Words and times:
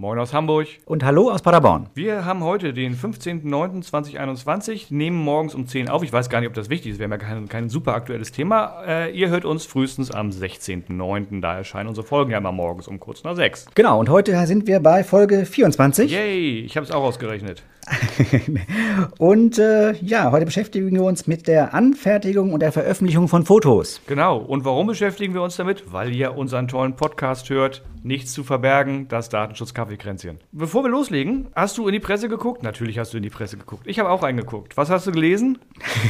Moin 0.00 0.18
aus 0.18 0.32
Hamburg. 0.32 0.66
Und 0.86 1.04
hallo 1.04 1.30
aus 1.30 1.42
Paderborn. 1.42 1.90
Wir 1.92 2.24
haben 2.24 2.42
heute 2.42 2.72
den 2.72 2.96
15.09.2021, 2.96 4.86
nehmen 4.88 5.18
morgens 5.18 5.54
um 5.54 5.66
10 5.66 5.90
auf. 5.90 6.02
Ich 6.02 6.10
weiß 6.10 6.30
gar 6.30 6.40
nicht, 6.40 6.48
ob 6.48 6.54
das 6.54 6.70
wichtig 6.70 6.92
ist, 6.92 6.98
wir 7.00 7.04
haben 7.04 7.10
ja 7.10 7.18
kein, 7.18 7.50
kein 7.50 7.68
super 7.68 7.92
aktuelles 7.92 8.32
Thema. 8.32 8.82
Äh, 8.86 9.10
ihr 9.10 9.28
hört 9.28 9.44
uns 9.44 9.66
frühestens 9.66 10.10
am 10.10 10.30
16.09., 10.30 11.42
da 11.42 11.58
erscheinen 11.58 11.90
unsere 11.90 12.06
Folgen 12.06 12.30
ja 12.30 12.38
immer 12.38 12.50
morgens 12.50 12.88
um 12.88 12.98
kurz 12.98 13.24
nach 13.24 13.36
6. 13.36 13.66
Genau, 13.74 14.00
und 14.00 14.08
heute 14.08 14.46
sind 14.46 14.66
wir 14.66 14.80
bei 14.80 15.04
Folge 15.04 15.44
24. 15.44 16.10
Yay, 16.10 16.60
ich 16.60 16.78
habe 16.78 16.86
es 16.86 16.92
auch 16.92 17.02
ausgerechnet. 17.02 17.62
und 19.18 19.58
äh, 19.58 19.92
ja, 19.94 20.30
heute 20.30 20.44
beschäftigen 20.46 20.92
wir 20.92 21.02
uns 21.02 21.26
mit 21.26 21.48
der 21.48 21.74
Anfertigung 21.74 22.52
und 22.52 22.60
der 22.60 22.72
Veröffentlichung 22.72 23.28
von 23.28 23.44
Fotos. 23.44 24.00
Genau, 24.06 24.38
und 24.38 24.64
warum 24.64 24.86
beschäftigen 24.86 25.34
wir 25.34 25.42
uns 25.42 25.56
damit? 25.56 25.92
Weil 25.92 26.14
ihr 26.14 26.36
unseren 26.36 26.68
tollen 26.68 26.94
Podcast 26.94 27.50
hört, 27.50 27.82
nichts 28.02 28.32
zu 28.32 28.44
verbergen, 28.44 29.08
das 29.08 29.28
Datenschutz-Kaffeekränzchen. 29.28 30.38
Bevor 30.52 30.84
wir 30.84 30.90
loslegen, 30.90 31.48
hast 31.54 31.76
du 31.78 31.86
in 31.86 31.92
die 31.92 32.00
Presse 32.00 32.28
geguckt? 32.28 32.62
Natürlich 32.62 32.98
hast 32.98 33.12
du 33.12 33.18
in 33.18 33.22
die 33.22 33.30
Presse 33.30 33.56
geguckt. 33.56 33.82
Ich 33.86 33.98
habe 33.98 34.08
auch 34.08 34.22
reingeguckt. 34.22 34.76
Was 34.76 34.90
hast 34.90 35.06
du 35.06 35.12
gelesen? 35.12 35.58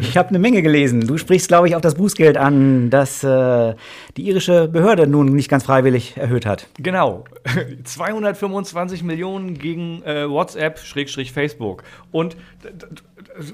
ich 0.00 0.16
habe 0.16 0.30
eine 0.30 0.38
Menge 0.38 0.62
gelesen. 0.62 1.06
Du 1.06 1.16
sprichst, 1.16 1.48
glaube 1.48 1.68
ich, 1.68 1.76
auf 1.76 1.82
das 1.82 1.94
Bußgeld 1.94 2.36
an, 2.36 2.90
das 2.90 3.22
äh, 3.22 3.74
die 4.16 4.26
irische 4.26 4.68
Behörde 4.68 5.06
nun 5.06 5.26
nicht 5.34 5.48
ganz 5.48 5.64
freiwillig 5.64 6.16
erhöht 6.16 6.46
hat. 6.46 6.68
Genau. 6.78 7.24
225 7.84 9.02
Millionen 9.02 9.54
gegen 9.54 10.02
äh, 10.02 10.24
WhatsApp-Facebook. 10.94 11.82
Und 12.10 12.36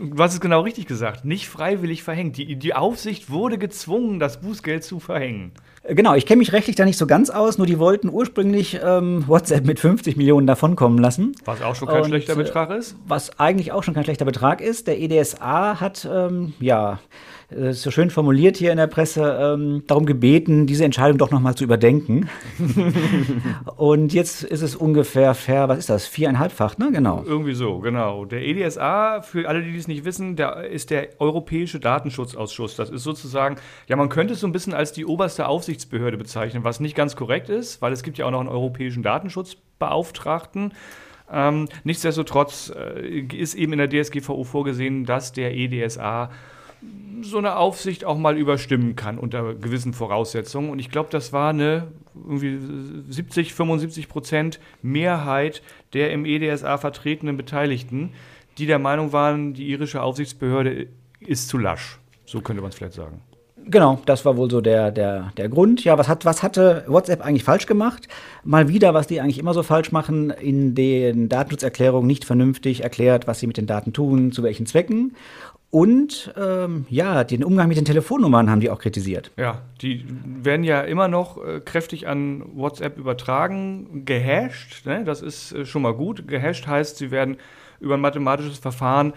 was 0.00 0.34
ist 0.34 0.40
genau 0.40 0.60
richtig 0.60 0.86
gesagt? 0.86 1.24
Nicht 1.24 1.48
freiwillig 1.48 2.02
verhängt. 2.02 2.36
Die, 2.36 2.56
die 2.56 2.74
Aufsicht 2.74 3.30
wurde 3.30 3.59
gezwungen, 3.59 4.18
das 4.18 4.40
Bußgeld 4.40 4.84
zu 4.84 5.00
verhängen. 5.00 5.52
Genau, 5.84 6.14
ich 6.14 6.26
kenne 6.26 6.38
mich 6.38 6.52
rechtlich 6.52 6.76
da 6.76 6.84
nicht 6.84 6.98
so 6.98 7.06
ganz 7.06 7.28
aus, 7.28 7.59
nur 7.59 7.66
die 7.66 7.78
wollten 7.78 8.09
ursprünglich 8.09 8.78
ähm, 8.82 9.24
WhatsApp 9.26 9.66
mit 9.66 9.80
50 9.80 10.16
Millionen 10.16 10.46
davonkommen 10.46 10.98
lassen. 10.98 11.32
Was 11.45 11.60
auch 11.62 11.74
schon 11.74 11.88
kein 11.88 12.02
Und, 12.02 12.09
schlechter 12.09 12.37
Betrag 12.37 12.70
ist? 12.70 12.96
Was 13.06 13.38
eigentlich 13.40 13.73
auch 13.73 13.82
schon 13.82 13.95
kein 13.95 14.04
schlechter 14.04 14.24
Betrag 14.24 14.60
ist. 14.60 14.87
Der 14.87 15.01
EDSA 15.01 15.80
hat, 15.80 16.09
ähm, 16.10 16.54
ja, 16.60 16.92
äh, 16.92 16.98
so 17.72 17.90
schön 17.90 18.10
formuliert 18.10 18.56
hier 18.56 18.70
in 18.70 18.76
der 18.76 18.86
Presse, 18.86 19.38
ähm, 19.40 19.82
darum 19.86 20.06
gebeten, 20.06 20.66
diese 20.66 20.84
Entscheidung 20.84 21.18
doch 21.18 21.30
nochmal 21.30 21.54
zu 21.54 21.64
überdenken. 21.64 22.28
und 23.76 24.12
jetzt 24.12 24.45
ist 24.45 24.62
es 24.62 24.76
ungefähr 24.76 25.34
fair, 25.34 25.68
was 25.68 25.78
ist 25.78 25.90
das? 25.90 26.06
Viereinhalbfach, 26.06 26.78
ne? 26.78 26.90
Genau. 26.92 27.23
Irgendwie 27.26 27.54
so, 27.54 27.78
genau. 27.80 28.24
Der 28.24 28.42
EDSA, 28.42 29.23
für 29.23 29.48
alle, 29.48 29.62
die 29.62 29.76
es 29.76 29.88
nicht 29.88 30.04
wissen, 30.04 30.36
der 30.36 30.64
ist 30.70 30.90
der 30.90 31.08
Europäische 31.20 31.80
Datenschutzausschuss. 31.80 32.76
Das 32.76 32.90
ist 32.90 33.02
sozusagen, 33.02 33.56
ja, 33.88 33.96
man 33.96 34.08
könnte 34.08 34.34
es 34.34 34.40
so 34.40 34.46
ein 34.46 34.52
bisschen 34.52 34.74
als 34.74 34.92
die 34.92 35.06
oberste 35.06 35.48
Aufsichtsbehörde 35.48 36.16
bezeichnen, 36.16 36.64
was 36.64 36.80
nicht 36.80 36.95
ganz 36.95 37.16
korrekt 37.16 37.48
ist, 37.48 37.82
weil 37.82 37.92
es 37.92 38.02
gibt 38.02 38.18
ja 38.18 38.26
auch 38.26 38.30
noch 38.30 38.40
einen 38.40 38.48
europäischen 38.48 39.02
Datenschutzbeauftragten. 39.02 40.73
Ähm, 41.32 41.68
nichtsdestotrotz 41.84 42.73
äh, 42.76 43.20
ist 43.20 43.54
eben 43.54 43.73
in 43.73 43.78
der 43.78 43.88
DSGVO 43.88 44.45
vorgesehen, 44.45 45.06
dass 45.06 45.32
der 45.32 45.54
EDSA 45.54 46.30
so 47.23 47.38
eine 47.38 47.57
Aufsicht 47.57 48.05
auch 48.05 48.19
mal 48.19 48.37
überstimmen 48.37 48.97
kann 48.97 49.19
unter 49.19 49.55
gewissen 49.55 49.95
Voraussetzungen. 49.95 50.71
Und 50.71 50.79
ich 50.79 50.91
glaube, 50.91 51.09
das 51.11 51.33
war 51.33 51.51
eine 51.51 51.88
irgendwie 52.15 52.59
70, 53.11 53.55
75 53.55 54.09
Prozent 54.09 54.61
Mehrheit 54.83 55.63
der 55.93 56.13
im 56.13 56.25
EDSA 56.25 56.79
vertretenen 56.79 57.37
Beteiligten, 57.37 58.13
die 58.59 58.66
der 58.66 58.79
Meinung 58.79 59.13
waren, 59.13 59.55
die 59.55 59.69
irische 59.69 60.03
Aufsichtsbehörde 60.03 60.88
ist 61.21 61.49
zu 61.49 61.59
lasch. 61.59 61.99
So 62.27 62.41
könnte 62.41 62.63
man 62.63 62.71
es 62.71 62.77
vielleicht 62.77 62.95
sagen. 62.95 63.23
Genau, 63.65 64.00
das 64.06 64.25
war 64.25 64.37
wohl 64.37 64.50
so 64.50 64.60
der, 64.60 64.91
der, 64.91 65.33
der 65.37 65.49
Grund. 65.49 65.84
Ja, 65.84 65.97
was, 65.97 66.09
hat, 66.09 66.25
was 66.25 66.43
hatte 66.43 66.84
WhatsApp 66.88 67.25
eigentlich 67.25 67.44
falsch 67.44 67.66
gemacht? 67.66 68.09
Mal 68.43 68.69
wieder, 68.69 68.93
was 68.93 69.06
die 69.06 69.21
eigentlich 69.21 69.38
immer 69.38 69.55
so 69.55 69.62
falsch 69.62 69.93
machen, 69.93 70.31
in 70.31 70.75
den 70.75 71.28
Datenschutzerklärungen 71.28 72.06
nicht 72.06 72.25
vernünftig 72.25 72.83
erklärt, 72.83 73.28
was 73.28 73.38
sie 73.38 73.47
mit 73.47 73.56
den 73.56 73.66
Daten 73.66 73.93
tun, 73.93 74.33
zu 74.33 74.43
welchen 74.43 74.66
Zwecken. 74.66 75.15
Und 75.75 76.34
ähm, 76.37 76.84
ja, 76.91 77.25
den 77.25 77.42
Umgang 77.42 77.66
mit 77.66 77.78
den 77.78 77.86
Telefonnummern 77.86 78.50
haben 78.50 78.60
die 78.60 78.69
auch 78.69 78.78
kritisiert. 78.78 79.30
Ja, 79.38 79.62
die 79.80 80.04
werden 80.22 80.64
ja 80.64 80.82
immer 80.82 81.08
noch 81.08 81.42
äh, 81.42 81.60
kräftig 81.60 82.06
an 82.06 82.44
WhatsApp 82.54 82.98
übertragen, 82.98 84.04
gehasht. 84.04 84.84
Ne? 84.84 85.02
Das 85.04 85.22
ist 85.22 85.52
äh, 85.52 85.64
schon 85.64 85.80
mal 85.80 85.94
gut. 85.94 86.28
Gehasht 86.28 86.66
heißt, 86.66 86.98
sie 86.98 87.10
werden 87.10 87.38
über 87.80 87.94
ein 87.94 88.02
mathematisches 88.02 88.58
Verfahren 88.58 89.14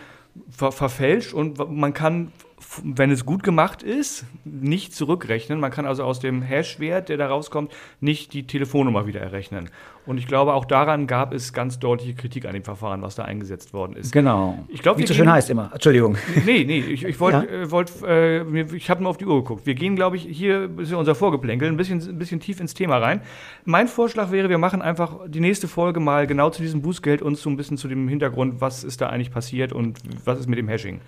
ver 0.50 0.72
verfälscht 0.72 1.34
und 1.34 1.60
man 1.70 1.94
kann 1.94 2.32
wenn 2.84 3.12
es 3.12 3.26
gut 3.26 3.44
gemacht 3.44 3.84
ist, 3.84 4.26
nicht 4.46 4.94
zurückrechnen. 4.94 5.60
Man 5.60 5.72
kann 5.72 5.86
also 5.86 6.04
aus 6.04 6.20
dem 6.20 6.42
Hash-Wert, 6.42 7.10
der 7.10 7.18
da 7.18 7.28
rauskommt, 7.28 7.72
nicht 8.00 8.34
die 8.34 8.48
Telefonnummer 8.48 9.08
wieder 9.08 9.20
errechnen. 9.20 9.70
Und 10.06 10.20
ich 10.20 10.28
glaube, 10.28 10.54
auch 10.54 10.66
daran 10.66 11.08
gab 11.08 11.34
es 11.34 11.52
ganz 11.52 11.80
deutliche 11.80 12.14
Kritik 12.14 12.46
an 12.46 12.54
dem 12.54 12.64
Verfahren, 12.64 13.02
was 13.02 13.16
da 13.16 13.24
eingesetzt 13.24 13.74
worden 13.74 13.96
ist. 13.96 14.12
Genau. 14.12 14.64
Ich 14.68 14.82
glaub, 14.82 14.98
Wie 14.98 15.04
es 15.04 15.10
so 15.10 15.16
schön 15.16 15.30
heißt 15.30 15.50
immer. 15.50 15.72
Entschuldigung. 15.74 16.18
Nee, 16.46 16.64
nee, 16.64 16.80
ich, 16.80 17.04
ich 17.04 17.20
wollte, 17.20 17.48
ja? 17.50 17.62
äh, 17.64 17.72
wollt, 17.72 17.92
äh, 18.04 18.62
ich 18.76 18.90
habe 18.90 19.02
mal 19.02 19.10
auf 19.10 19.18
die 19.18 19.26
Uhr 19.26 19.42
geguckt. 19.42 19.66
Wir 19.66 19.74
gehen, 19.74 19.96
glaube 19.96 20.16
ich, 20.16 20.24
hier 20.24 20.70
ist 20.78 20.92
ja 20.92 20.98
unser 20.98 21.16
Vorgeplänkel, 21.16 21.68
ein 21.68 21.78
bisschen, 21.78 22.02
ein 22.02 22.20
bisschen 22.20 22.40
tief 22.40 22.60
ins 22.60 22.74
Thema 22.74 22.98
rein. 22.98 23.22
Mein 23.66 23.88
Vorschlag 23.88 24.32
wäre, 24.32 24.50
wir 24.50 24.60
machen 24.60 24.82
einfach 24.82 25.18
die 25.28 25.40
nächste 25.40 25.68
Folge 25.68 26.00
mal 26.00 26.28
genau 26.28 26.52
zu 26.52 26.62
diesem 26.62 26.82
Bußgeld 26.82 27.22
und 27.22 27.38
so 27.38 27.50
ein 27.50 27.58
bisschen 27.58 27.78
zu 27.78 27.88
dem 27.88 28.08
Hintergrund, 28.08 28.62
was 28.62 28.84
ist 28.84 29.02
da 29.02 29.10
eigentlich 29.10 29.32
passiert 29.32 29.74
und 29.74 30.00
was 30.24 30.40
ist 30.40 30.48
mit 30.48 30.60
dem 30.60 30.68
Hashing. 30.68 31.02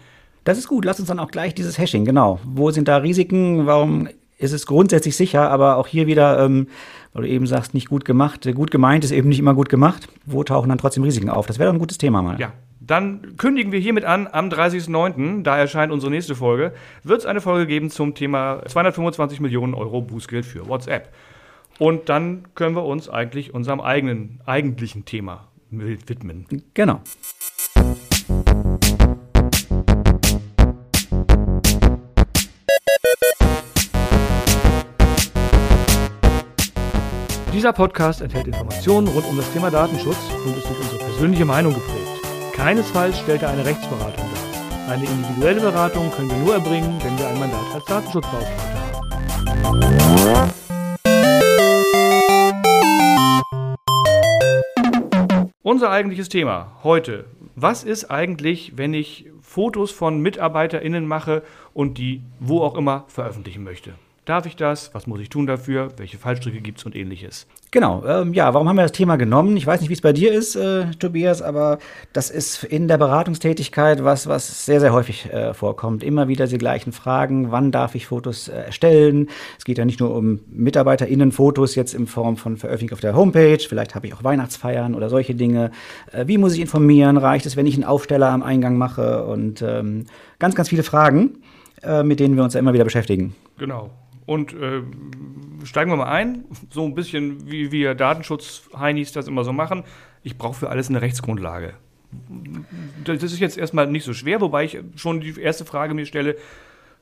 Das 0.47 0.57
ist 0.57 0.69
gut. 0.69 0.85
Lass 0.85 0.97
uns 0.97 1.09
dann 1.09 1.19
auch 1.19 1.29
gleich 1.29 1.53
dieses 1.55 1.77
Hashing, 1.77 2.05
genau. 2.05 2.39
Wo 2.45 2.71
sind 2.71 2.87
da 2.87 2.95
Risiken? 2.95 3.65
Warum 3.65 4.07
ist 4.37 4.53
es 4.53 4.65
grundsätzlich 4.65 5.17
sicher? 5.17 5.51
Aber 5.51 5.75
auch 5.75 5.87
hier 5.87 6.07
wieder, 6.07 6.39
ähm, 6.39 6.67
weil 7.11 7.23
du 7.23 7.27
eben 7.27 7.47
sagst, 7.47 7.73
nicht 7.73 7.89
gut 7.89 8.05
gemacht. 8.05 8.47
Gut 8.55 8.71
gemeint 8.71 9.03
ist 9.03 9.11
eben 9.11 9.27
nicht 9.27 9.39
immer 9.39 9.53
gut 9.53 9.67
gemacht. 9.67 10.07
Wo 10.25 10.45
tauchen 10.45 10.69
dann 10.69 10.77
trotzdem 10.77 11.03
Risiken 11.03 11.29
auf? 11.29 11.47
Das 11.47 11.59
wäre 11.59 11.67
doch 11.67 11.75
ein 11.75 11.79
gutes 11.79 11.97
Thema 11.97 12.21
mal. 12.21 12.39
Ja, 12.39 12.53
dann 12.79 13.35
kündigen 13.35 13.73
wir 13.73 13.79
hiermit 13.81 14.05
an, 14.05 14.29
am 14.31 14.47
30.09., 14.47 15.43
da 15.43 15.57
erscheint 15.57 15.91
unsere 15.91 16.11
nächste 16.11 16.33
Folge, 16.33 16.71
wird 17.03 17.19
es 17.19 17.25
eine 17.25 17.41
Folge 17.41 17.67
geben 17.67 17.89
zum 17.89 18.15
Thema 18.15 18.61
225 18.67 19.41
Millionen 19.41 19.73
Euro 19.73 19.99
Bußgeld 19.99 20.45
für 20.45 20.69
WhatsApp. 20.69 21.13
Und 21.77 22.07
dann 22.07 22.45
können 22.55 22.73
wir 22.73 22.85
uns 22.85 23.09
eigentlich 23.09 23.53
unserem 23.53 23.81
eigenen, 23.81 24.39
eigentlichen 24.45 25.03
Thema 25.03 25.49
widmen. 25.71 26.45
Genau. 26.73 27.01
Dieser 37.57 37.73
Podcast 37.73 38.21
enthält 38.21 38.45
Informationen 38.45 39.07
rund 39.07 39.25
um 39.25 39.35
das 39.35 39.51
Thema 39.51 39.71
Datenschutz 39.71 40.29
und 40.45 40.55
ist 40.55 40.69
durch 40.69 40.79
unsere 40.79 40.99
persönliche 40.99 41.43
Meinung 41.43 41.73
geprägt. 41.73 42.21
Keinesfalls 42.53 43.17
stellt 43.17 43.41
er 43.41 43.49
eine 43.49 43.65
Rechtsberatung 43.65 44.25
dar. 44.31 44.93
Eine 44.93 45.05
individuelle 45.05 45.61
Beratung 45.61 46.11
können 46.11 46.29
wir 46.29 46.37
nur 46.37 46.53
erbringen, 46.53 46.99
wenn 47.01 47.17
wir 47.17 47.27
ein 47.27 47.39
Mandat 47.39 47.65
als 47.73 47.83
Datenschutzbeauftragter 47.85 48.79
haben. 49.63 50.51
Unser 55.63 55.89
eigentliches 55.89 56.29
Thema 56.29 56.77
heute. 56.83 57.25
Was 57.55 57.83
ist 57.83 58.11
eigentlich, 58.11 58.73
wenn 58.75 58.93
ich 58.93 59.31
Fotos 59.41 59.89
von 59.89 60.21
MitarbeiterInnen 60.21 61.07
mache 61.07 61.41
und 61.73 61.97
die 61.97 62.21
wo 62.39 62.61
auch 62.61 62.75
immer 62.75 63.05
veröffentlichen 63.07 63.63
möchte? 63.63 63.95
Darf 64.27 64.45
ich 64.45 64.57
das? 64.57 64.93
Was 64.93 65.07
muss 65.07 65.21
ich 65.21 65.29
tun 65.29 65.47
dafür? 65.47 65.87
Welche 65.95 66.17
Fallstricke 66.17 66.59
gibt 66.59 66.79
es 66.79 66.85
und 66.85 66.97
ähnliches? 66.97 67.47
Genau, 67.71 68.03
ähm, 68.05 68.33
ja, 68.33 68.53
warum 68.53 68.67
haben 68.67 68.75
wir 68.75 68.81
das 68.81 68.91
Thema 68.91 69.15
genommen? 69.15 69.55
Ich 69.55 69.65
weiß 69.65 69.79
nicht, 69.79 69.89
wie 69.89 69.93
es 69.93 70.01
bei 70.01 70.11
dir 70.11 70.33
ist, 70.33 70.57
äh, 70.57 70.91
Tobias, 70.99 71.41
aber 71.41 71.79
das 72.11 72.29
ist 72.29 72.65
in 72.65 72.89
der 72.89 72.97
Beratungstätigkeit 72.97 74.03
was, 74.03 74.27
was 74.27 74.65
sehr, 74.65 74.81
sehr 74.81 74.91
häufig 74.91 75.31
äh, 75.31 75.53
vorkommt. 75.53 76.03
Immer 76.03 76.27
wieder 76.27 76.45
die 76.45 76.57
gleichen 76.57 76.91
Fragen. 76.91 77.51
Wann 77.51 77.71
darf 77.71 77.95
ich 77.95 78.07
Fotos 78.07 78.49
äh, 78.49 78.63
erstellen? 78.63 79.29
Es 79.57 79.63
geht 79.63 79.77
ja 79.77 79.85
nicht 79.85 80.01
nur 80.01 80.13
um 80.13 80.41
MitarbeiterInnen-Fotos 80.49 81.75
jetzt 81.75 81.93
in 81.93 82.05
Form 82.05 82.35
von 82.35 82.57
Veröffentlichung 82.57 82.97
auf 82.97 83.01
der 83.01 83.15
Homepage. 83.15 83.63
Vielleicht 83.65 83.95
habe 83.95 84.07
ich 84.07 84.13
auch 84.13 84.25
Weihnachtsfeiern 84.25 84.93
oder 84.93 85.07
solche 85.07 85.35
Dinge. 85.35 85.71
Äh, 86.11 86.27
wie 86.27 86.37
muss 86.37 86.53
ich 86.53 86.59
informieren? 86.59 87.15
Reicht 87.15 87.45
es, 87.45 87.55
wenn 87.55 87.65
ich 87.65 87.75
einen 87.75 87.85
Aufsteller 87.85 88.27
am 88.31 88.43
Eingang 88.43 88.77
mache? 88.77 89.23
Und 89.23 89.61
ähm, 89.61 90.05
ganz, 90.37 90.53
ganz 90.53 90.67
viele 90.67 90.83
Fragen, 90.83 91.43
äh, 91.81 92.03
mit 92.03 92.19
denen 92.19 92.35
wir 92.35 92.43
uns 92.43 92.55
ja 92.55 92.59
immer 92.59 92.73
wieder 92.73 92.83
beschäftigen. 92.83 93.33
Genau. 93.57 93.89
Und 94.27 94.53
äh, 94.53 94.83
steigen 95.63 95.89
wir 95.89 95.95
mal 95.95 96.11
ein, 96.11 96.43
so 96.69 96.85
ein 96.85 96.93
bisschen 96.93 97.49
wie 97.49 97.71
wir 97.71 97.95
Datenschutz-Heinis 97.95 99.13
das 99.13 99.27
immer 99.27 99.43
so 99.43 99.53
machen. 99.53 99.83
Ich 100.21 100.37
brauche 100.37 100.53
für 100.53 100.69
alles 100.69 100.89
eine 100.89 101.01
Rechtsgrundlage. 101.01 101.73
Das 103.05 103.23
ist 103.23 103.39
jetzt 103.39 103.57
erstmal 103.57 103.87
nicht 103.87 104.03
so 104.03 104.13
schwer, 104.13 104.41
wobei 104.41 104.65
ich 104.65 104.77
schon 104.95 105.21
die 105.21 105.39
erste 105.39 105.63
Frage 105.65 105.93
mir 105.93 106.05
stelle, 106.05 106.35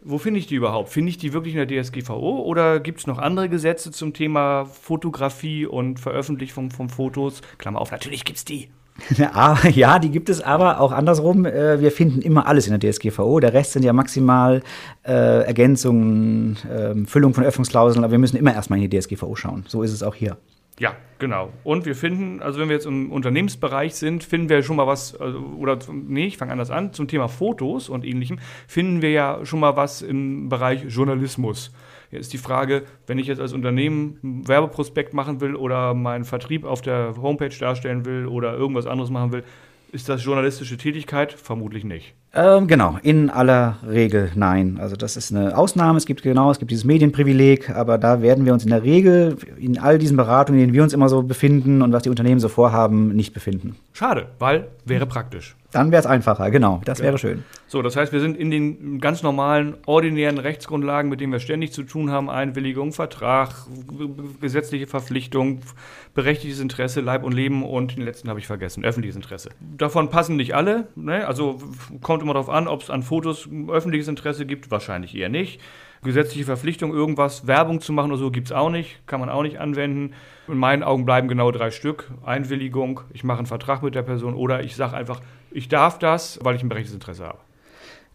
wo 0.01 0.19
finde 0.19 0.39
ich 0.39 0.45
die 0.45 0.55
überhaupt? 0.55 0.89
Finde 0.89 1.09
ich 1.09 1.17
die 1.17 1.33
wirklich 1.33 1.55
in 1.55 1.67
der 1.67 1.83
DSGVO 1.83 2.43
oder 2.43 2.79
gibt 2.79 2.99
es 2.99 3.07
noch 3.07 3.17
andere 3.17 3.49
Gesetze 3.49 3.91
zum 3.91 4.13
Thema 4.13 4.65
Fotografie 4.65 5.65
und 5.65 5.99
Veröffentlichung 5.99 6.69
von 6.69 6.89
Fotos? 6.89 7.41
Klammer 7.57 7.81
auf, 7.81 7.91
natürlich 7.91 8.23
gibt 8.23 8.37
es 8.37 8.45
die. 8.45 8.69
ja, 9.73 9.99
die 9.99 10.09
gibt 10.09 10.29
es 10.29 10.41
aber 10.41 10.79
auch 10.79 10.91
andersrum. 10.91 11.45
Äh, 11.45 11.81
wir 11.81 11.91
finden 11.91 12.21
immer 12.21 12.47
alles 12.47 12.67
in 12.67 12.79
der 12.79 12.91
DSGVO. 12.91 13.39
Der 13.39 13.53
Rest 13.53 13.73
sind 13.73 13.83
ja 13.83 13.93
maximal 13.93 14.61
äh, 15.05 15.45
Ergänzungen, 15.45 16.57
äh, 16.69 17.05
Füllung 17.05 17.33
von 17.33 17.43
Öffnungsklauseln, 17.43 18.03
aber 18.03 18.11
wir 18.11 18.19
müssen 18.19 18.37
immer 18.37 18.53
erstmal 18.53 18.81
in 18.81 18.89
die 18.89 18.99
DSGVO 18.99 19.35
schauen. 19.35 19.65
So 19.67 19.83
ist 19.83 19.91
es 19.91 20.01
auch 20.01 20.15
hier. 20.15 20.37
Ja, 20.77 20.95
genau. 21.19 21.53
Und 21.63 21.85
wir 21.85 21.95
finden, 21.95 22.41
also 22.41 22.59
wenn 22.59 22.67
wir 22.67 22.75
jetzt 22.75 22.85
im 22.85 23.11
Unternehmensbereich 23.11 23.95
sind, 23.95 24.25
finden 24.25 24.49
wir 24.49 24.61
schon 24.61 24.75
mal 24.75 24.87
was, 24.87 25.15
also, 25.15 25.39
oder 25.57 25.79
nee, 25.91 26.25
ich 26.25 26.37
fange 26.37 26.51
anders 26.51 26.69
an, 26.69 26.91
zum 26.91 27.07
Thema 27.07 27.29
Fotos 27.29 27.87
und 27.87 28.03
ähnlichem, 28.03 28.39
finden 28.67 29.01
wir 29.01 29.11
ja 29.11 29.45
schon 29.45 29.61
mal 29.61 29.77
was 29.77 30.01
im 30.01 30.49
Bereich 30.49 30.83
Journalismus. 30.89 31.71
Jetzt 32.11 32.23
ist 32.23 32.33
die 32.33 32.37
Frage, 32.37 32.83
wenn 33.07 33.19
ich 33.19 33.27
jetzt 33.27 33.39
als 33.39 33.53
Unternehmen 33.53 34.19
einen 34.21 34.47
Werbeprospekt 34.47 35.13
machen 35.13 35.39
will 35.39 35.55
oder 35.55 35.93
meinen 35.93 36.25
Vertrieb 36.25 36.65
auf 36.65 36.81
der 36.81 37.15
Homepage 37.21 37.57
darstellen 37.57 38.05
will 38.05 38.25
oder 38.25 38.53
irgendwas 38.53 38.85
anderes 38.85 39.09
machen 39.09 39.31
will, 39.31 39.43
ist 39.95 40.09
das 40.09 40.23
journalistische 40.23 40.77
Tätigkeit? 40.77 41.33
Vermutlich 41.33 41.83
nicht. 41.85 42.13
Ähm, 42.33 42.67
genau, 42.67 42.99
in 43.01 43.29
aller 43.29 43.77
Regel 43.87 44.29
nein. 44.35 44.77
Also 44.79 44.97
das 44.97 45.15
ist 45.15 45.33
eine 45.33 45.57
Ausnahme. 45.57 45.97
Es 45.97 46.05
gibt 46.05 46.21
genau, 46.21 46.51
es 46.51 46.59
gibt 46.59 46.69
dieses 46.69 46.83
Medienprivileg, 46.83 47.69
aber 47.69 47.97
da 47.97 48.21
werden 48.21 48.45
wir 48.45 48.51
uns 48.51 48.65
in 48.65 48.71
der 48.71 48.83
Regel 48.83 49.37
in 49.57 49.79
all 49.79 49.97
diesen 49.97 50.17
Beratungen, 50.17 50.59
in 50.59 50.67
denen 50.67 50.73
wir 50.73 50.83
uns 50.83 50.91
immer 50.91 51.07
so 51.07 51.23
befinden 51.23 51.81
und 51.81 51.93
was 51.93 52.03
die 52.03 52.09
Unternehmen 52.09 52.41
so 52.41 52.49
vorhaben, 52.49 53.15
nicht 53.15 53.33
befinden. 53.33 53.77
Schade, 53.93 54.27
weil 54.37 54.67
wäre 54.83 55.05
praktisch. 55.05 55.55
Dann 55.75 55.91
wäre 55.91 55.99
es 55.99 56.05
einfacher, 56.05 56.49
genau. 56.51 56.79
Das 56.85 57.01
wäre 57.01 57.17
schön. 57.17 57.43
So, 57.67 57.81
das 57.81 57.97
heißt, 57.97 58.13
wir 58.13 58.21
sind 58.21 58.37
in 58.37 58.49
den 58.49 59.01
ganz 59.01 59.23
normalen, 59.23 59.75
ordinären 59.85 60.37
Rechtsgrundlagen, 60.37 61.09
mit 61.09 61.19
denen 61.19 61.33
wir 61.33 61.41
ständig 61.41 61.73
zu 61.73 61.83
tun 61.83 62.11
haben, 62.11 62.29
Einwilligung, 62.29 62.93
Vertrag, 62.93 63.49
gesetzliche 64.39 64.87
Verpflichtung, 64.87 65.59
berechtigtes 66.13 66.61
Interesse, 66.61 67.01
Leib 67.01 67.25
und 67.25 67.33
Leben 67.33 67.65
und 67.65 67.97
den 67.97 68.05
letzten 68.05 68.29
habe 68.29 68.39
ich 68.39 68.47
vergessen, 68.47 68.85
öffentliches 68.85 69.17
Interesse. 69.17 69.49
Davon 69.59 70.09
passen 70.09 70.37
nicht 70.37 70.55
alle, 70.55 70.87
ne? 70.95 71.27
also 71.27 71.59
kommt 72.01 72.23
immer 72.23 72.33
darauf 72.33 72.49
an, 72.49 72.69
ob 72.69 72.81
es 72.81 72.89
an 72.89 73.03
Fotos 73.03 73.49
öffentliches 73.67 74.07
Interesse 74.07 74.45
gibt, 74.45 74.71
wahrscheinlich 74.71 75.13
eher 75.13 75.27
nicht. 75.27 75.59
Gesetzliche 76.03 76.45
Verpflichtung, 76.45 76.93
irgendwas, 76.93 77.47
Werbung 77.47 77.81
zu 77.81 77.91
machen 77.91 78.11
oder 78.11 78.19
so, 78.19 78.31
gibt 78.31 78.47
es 78.47 78.53
auch 78.53 78.69
nicht, 78.69 79.05
kann 79.07 79.19
man 79.19 79.27
auch 79.27 79.41
nicht 79.41 79.59
anwenden. 79.59 80.13
In 80.47 80.57
meinen 80.57 80.83
Augen 80.83 81.03
bleiben 81.03 81.27
genau 81.27 81.49
drei 81.51 81.71
Stück. 81.71 82.11
Einwilligung, 82.23 83.01
ich 83.11 83.23
mache 83.23 83.39
einen 83.39 83.47
Vertrag 83.47 83.81
mit 83.81 83.95
der 83.95 84.03
Person 84.03 84.35
oder 84.35 84.63
ich 84.63 84.75
sage 84.75 84.95
einfach, 84.95 85.19
ich 85.55 85.69
darf 85.69 85.99
das, 85.99 86.37
weil 86.43 86.55
ich 86.55 86.63
ein 86.63 86.69
berechtigtes 86.69 86.95
Interesse 86.95 87.25
habe. 87.25 87.39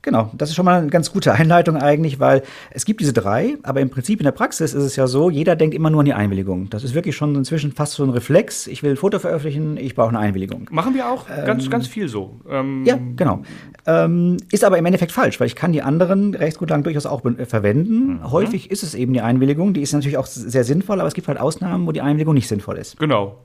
Genau, 0.03 0.31
das 0.35 0.49
ist 0.49 0.55
schon 0.55 0.65
mal 0.65 0.81
eine 0.81 0.89
ganz 0.89 1.13
gute 1.13 1.33
Einleitung 1.35 1.77
eigentlich, 1.77 2.19
weil 2.21 2.43
es 2.71 2.87
gibt 2.87 3.01
diese 3.01 3.13
drei, 3.13 3.59
aber 3.63 3.81
im 3.81 3.91
Prinzip 3.91 4.19
in 4.21 4.25
der 4.25 4.33
Praxis 4.33 4.73
ist 4.73 4.83
es 4.83 4.97
ja 4.97 5.07
so, 5.07 5.29
jeder 5.29 5.57
denkt 5.57 5.75
immer 5.75 5.91
nur 5.91 6.01
an 6.01 6.07
die 6.07 6.15
Einwilligung. 6.15 6.71
Das 6.71 6.85
ist 6.85 6.95
wirklich 6.95 7.17
schon 7.17 7.35
inzwischen 7.35 7.73
fast 7.73 7.95
so 7.95 8.05
ein 8.05 8.11
Reflex. 8.11 8.67
Ich 8.67 8.83
will 8.83 8.93
ein 8.93 8.97
Foto 8.97 9.19
veröffentlichen, 9.19 9.77
ich 9.77 9.95
brauche 9.95 10.09
eine 10.09 10.19
Einwilligung. 10.19 10.69
Machen 10.71 10.95
wir 10.95 11.11
auch 11.11 11.27
ähm, 11.29 11.45
ganz, 11.45 11.69
ganz 11.69 11.87
viel 11.87 12.09
so. 12.09 12.41
Ähm, 12.49 12.85
ja, 12.87 12.99
genau. 13.17 13.43
Ähm, 13.87 14.39
ist 14.51 14.65
aber 14.65 14.79
im 14.79 14.87
Endeffekt 14.87 15.13
falsch, 15.13 15.39
weil 15.41 15.47
ich 15.47 15.57
kann 15.57 15.73
die 15.73 15.83
anderen 15.83 16.35
Rechtsgrundlagen 16.35 16.85
durchaus 16.85 17.07
auch 17.07 17.25
äh, 17.25 17.45
verwenden. 17.45 18.15
Mhm. 18.15 18.31
Häufig 18.31 18.71
ist 18.71 18.83
es 18.83 18.95
eben 18.95 19.13
die 19.13 19.21
Einwilligung, 19.21 19.75
die 19.75 19.83
ist 19.83 19.93
natürlich 19.93 20.17
auch 20.17 20.27
sehr 20.27 20.65
sinnvoll, 20.65 21.01
aber 21.01 21.09
es 21.09 21.15
gibt 21.15 21.29
halt 21.29 21.39
Ausnahmen, 21.39 21.87
wo 21.87 21.93
die 21.93 22.01
Einwilligung 22.01 22.35
nicht 22.35 22.49
sinnvoll 22.49 22.79
ist. 22.79 22.99
Genau. 22.99 23.39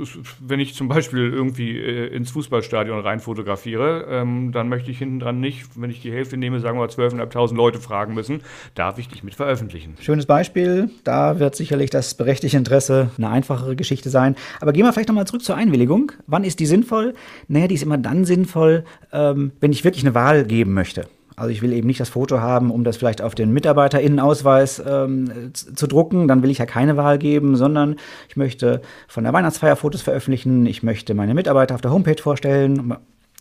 Ist, 0.00 0.18
wenn 0.40 0.60
ich 0.60 0.74
zum 0.74 0.88
Beispiel 0.88 1.32
irgendwie 1.32 1.78
äh, 1.78 2.08
ins 2.08 2.30
Fußballstadion 2.32 3.00
rein 3.00 3.20
fotografiere, 3.20 4.06
ähm, 4.10 4.52
dann 4.52 4.68
möchte 4.68 4.90
ich 4.90 4.98
hinten 4.98 5.20
dran 5.20 5.40
nicht, 5.40 5.66
wenn 5.76 5.85
ich 5.90 6.00
die 6.00 6.12
Hälfte 6.12 6.36
nehme, 6.36 6.60
sagen 6.60 6.78
wir 6.78 6.86
mal 6.86 6.88
12.500 6.88 7.54
Leute 7.54 7.80
fragen 7.80 8.14
müssen, 8.14 8.42
darf 8.74 8.98
ich 8.98 9.08
dich 9.08 9.22
mit 9.22 9.34
veröffentlichen? 9.34 9.96
Schönes 10.00 10.26
Beispiel. 10.26 10.90
Da 11.04 11.38
wird 11.38 11.56
sicherlich 11.56 11.90
das 11.90 12.14
berechtigte 12.14 12.56
Interesse 12.56 13.10
eine 13.16 13.28
einfachere 13.28 13.76
Geschichte 13.76 14.10
sein. 14.10 14.36
Aber 14.60 14.72
gehen 14.72 14.84
wir 14.84 14.92
vielleicht 14.92 15.08
nochmal 15.08 15.26
zurück 15.26 15.42
zur 15.42 15.56
Einwilligung. 15.56 16.12
Wann 16.26 16.44
ist 16.44 16.60
die 16.60 16.66
sinnvoll? 16.66 17.14
Naja, 17.48 17.68
die 17.68 17.74
ist 17.74 17.82
immer 17.82 17.98
dann 17.98 18.24
sinnvoll, 18.24 18.84
ähm, 19.12 19.52
wenn 19.60 19.72
ich 19.72 19.84
wirklich 19.84 20.04
eine 20.04 20.14
Wahl 20.14 20.44
geben 20.44 20.74
möchte. 20.74 21.08
Also 21.36 21.50
ich 21.50 21.60
will 21.60 21.74
eben 21.74 21.86
nicht 21.86 22.00
das 22.00 22.08
Foto 22.08 22.40
haben, 22.40 22.70
um 22.70 22.82
das 22.82 22.96
vielleicht 22.96 23.20
auf 23.20 23.34
den 23.34 23.52
Mitarbeiterinnenausweis 23.52 24.82
ähm, 24.86 25.52
zu 25.52 25.86
drucken. 25.86 26.28
Dann 26.28 26.42
will 26.42 26.50
ich 26.50 26.58
ja 26.58 26.66
keine 26.66 26.96
Wahl 26.96 27.18
geben, 27.18 27.56
sondern 27.56 27.96
ich 28.28 28.36
möchte 28.36 28.80
von 29.06 29.24
der 29.24 29.34
Weihnachtsfeier 29.34 29.76
Fotos 29.76 30.00
veröffentlichen. 30.00 30.64
Ich 30.64 30.82
möchte 30.82 31.12
meine 31.14 31.34
Mitarbeiter 31.34 31.74
auf 31.74 31.82
der 31.82 31.90
Homepage 31.90 32.20
vorstellen 32.20 32.96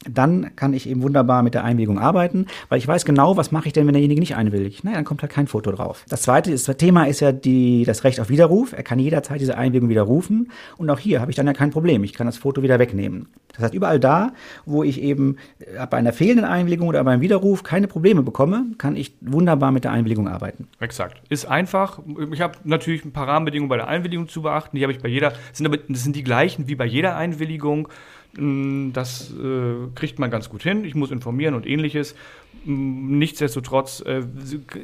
dann 0.09 0.55
kann 0.55 0.73
ich 0.73 0.87
eben 0.87 1.01
wunderbar 1.01 1.43
mit 1.43 1.53
der 1.53 1.63
Einwilligung 1.63 1.99
arbeiten, 1.99 2.45
weil 2.69 2.77
ich 2.77 2.87
weiß 2.87 3.05
genau, 3.05 3.37
was 3.37 3.51
mache 3.51 3.67
ich 3.67 3.73
denn, 3.73 3.87
wenn 3.87 3.93
derjenige 3.93 4.19
nicht 4.19 4.35
einwilligt. 4.35 4.83
Naja, 4.83 4.97
dann 4.97 5.05
kommt 5.05 5.21
halt 5.21 5.31
kein 5.31 5.47
Foto 5.47 5.71
drauf. 5.71 6.05
Das 6.09 6.21
zweite 6.21 6.51
ist, 6.51 6.67
das 6.67 6.77
Thema 6.77 7.05
ist 7.05 7.21
ja 7.21 7.31
die, 7.31 7.83
das 7.85 8.03
Recht 8.03 8.19
auf 8.19 8.29
Widerruf. 8.29 8.73
Er 8.73 8.83
kann 8.83 8.99
jederzeit 8.99 9.41
diese 9.41 9.57
Einwilligung 9.57 9.89
widerrufen 9.89 10.51
und 10.77 10.89
auch 10.89 10.99
hier 10.99 11.21
habe 11.21 11.31
ich 11.31 11.35
dann 11.35 11.47
ja 11.47 11.53
kein 11.53 11.71
Problem. 11.71 12.03
Ich 12.03 12.13
kann 12.13 12.27
das 12.27 12.37
Foto 12.37 12.61
wieder 12.61 12.79
wegnehmen. 12.79 13.27
Das 13.53 13.63
heißt, 13.63 13.73
überall 13.73 13.99
da, 13.99 14.33
wo 14.65 14.83
ich 14.83 15.01
eben 15.01 15.37
äh, 15.59 15.85
bei 15.87 15.97
einer 15.97 16.13
fehlenden 16.13 16.45
Einwilligung 16.45 16.87
oder 16.89 17.03
beim 17.03 17.21
Widerruf 17.21 17.63
keine 17.63 17.87
Probleme 17.87 18.21
bekomme, 18.21 18.65
kann 18.77 18.95
ich 18.95 19.15
wunderbar 19.21 19.71
mit 19.71 19.85
der 19.85 19.91
Einwilligung 19.91 20.27
arbeiten. 20.27 20.67
Exakt. 20.79 21.21
Ist 21.29 21.45
einfach. 21.45 21.99
Ich 22.31 22.41
habe 22.41 22.57
natürlich 22.63 23.05
ein 23.05 23.13
paar 23.13 23.27
Rahmenbedingungen 23.27 23.69
bei 23.69 23.77
der 23.77 23.87
Einwilligung 23.87 24.27
zu 24.27 24.41
beachten. 24.41 24.75
Die 24.75 24.83
habe 24.83 24.91
ich 24.91 24.99
bei 24.99 25.09
jeder, 25.09 25.33
sind 25.53 25.65
aber, 25.65 25.77
das 25.77 26.03
sind 26.03 26.15
die 26.15 26.23
gleichen 26.23 26.67
wie 26.67 26.75
bei 26.75 26.85
jeder 26.85 27.15
Einwilligung. 27.15 27.87
Mm, 28.37 28.91
das 28.91 29.31
äh, 29.31 29.87
kriegt 29.95 30.19
man 30.19 30.29
ganz 30.29 30.49
gut 30.49 30.63
hin. 30.63 30.83
Ich 30.83 30.95
muss 30.95 31.11
informieren 31.11 31.55
und 31.55 31.65
ähnliches. 31.65 32.15
Mm, 32.65 33.17
nichtsdestotrotz 33.17 34.01
äh, 34.05 34.23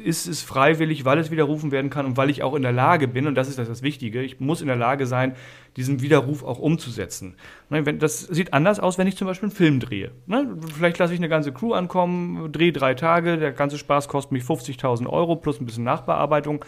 ist 0.04 0.26
es 0.26 0.42
freiwillig, 0.42 1.04
weil 1.04 1.18
es 1.18 1.30
widerrufen 1.30 1.70
werden 1.70 1.90
kann 1.90 2.06
und 2.06 2.16
weil 2.16 2.30
ich 2.30 2.42
auch 2.42 2.54
in 2.54 2.62
der 2.62 2.72
Lage 2.72 3.08
bin, 3.08 3.26
und 3.26 3.34
das 3.34 3.48
ist 3.48 3.58
das, 3.58 3.68
das 3.68 3.82
Wichtige, 3.82 4.22
ich 4.22 4.40
muss 4.40 4.60
in 4.60 4.68
der 4.68 4.76
Lage 4.76 5.06
sein, 5.06 5.34
diesen 5.76 6.00
Widerruf 6.00 6.42
auch 6.44 6.58
umzusetzen. 6.58 7.34
Ne, 7.68 7.82
das 7.82 8.20
sieht 8.20 8.54
anders 8.54 8.80
aus, 8.80 8.98
wenn 8.98 9.06
ich 9.06 9.16
zum 9.16 9.26
Beispiel 9.26 9.48
einen 9.48 9.56
Film 9.56 9.80
drehe. 9.80 10.12
Ne, 10.26 10.56
vielleicht 10.74 10.98
lasse 10.98 11.12
ich 11.12 11.20
eine 11.20 11.28
ganze 11.28 11.52
Crew 11.52 11.74
ankommen, 11.74 12.52
drehe 12.52 12.72
drei 12.72 12.94
Tage, 12.94 13.36
der 13.36 13.52
ganze 13.52 13.78
Spaß 13.78 14.08
kostet 14.08 14.32
mich 14.32 14.44
50.000 14.44 15.06
Euro 15.06 15.36
plus 15.36 15.60
ein 15.60 15.66
bisschen 15.66 15.84
Nachbearbeitung. 15.84 16.64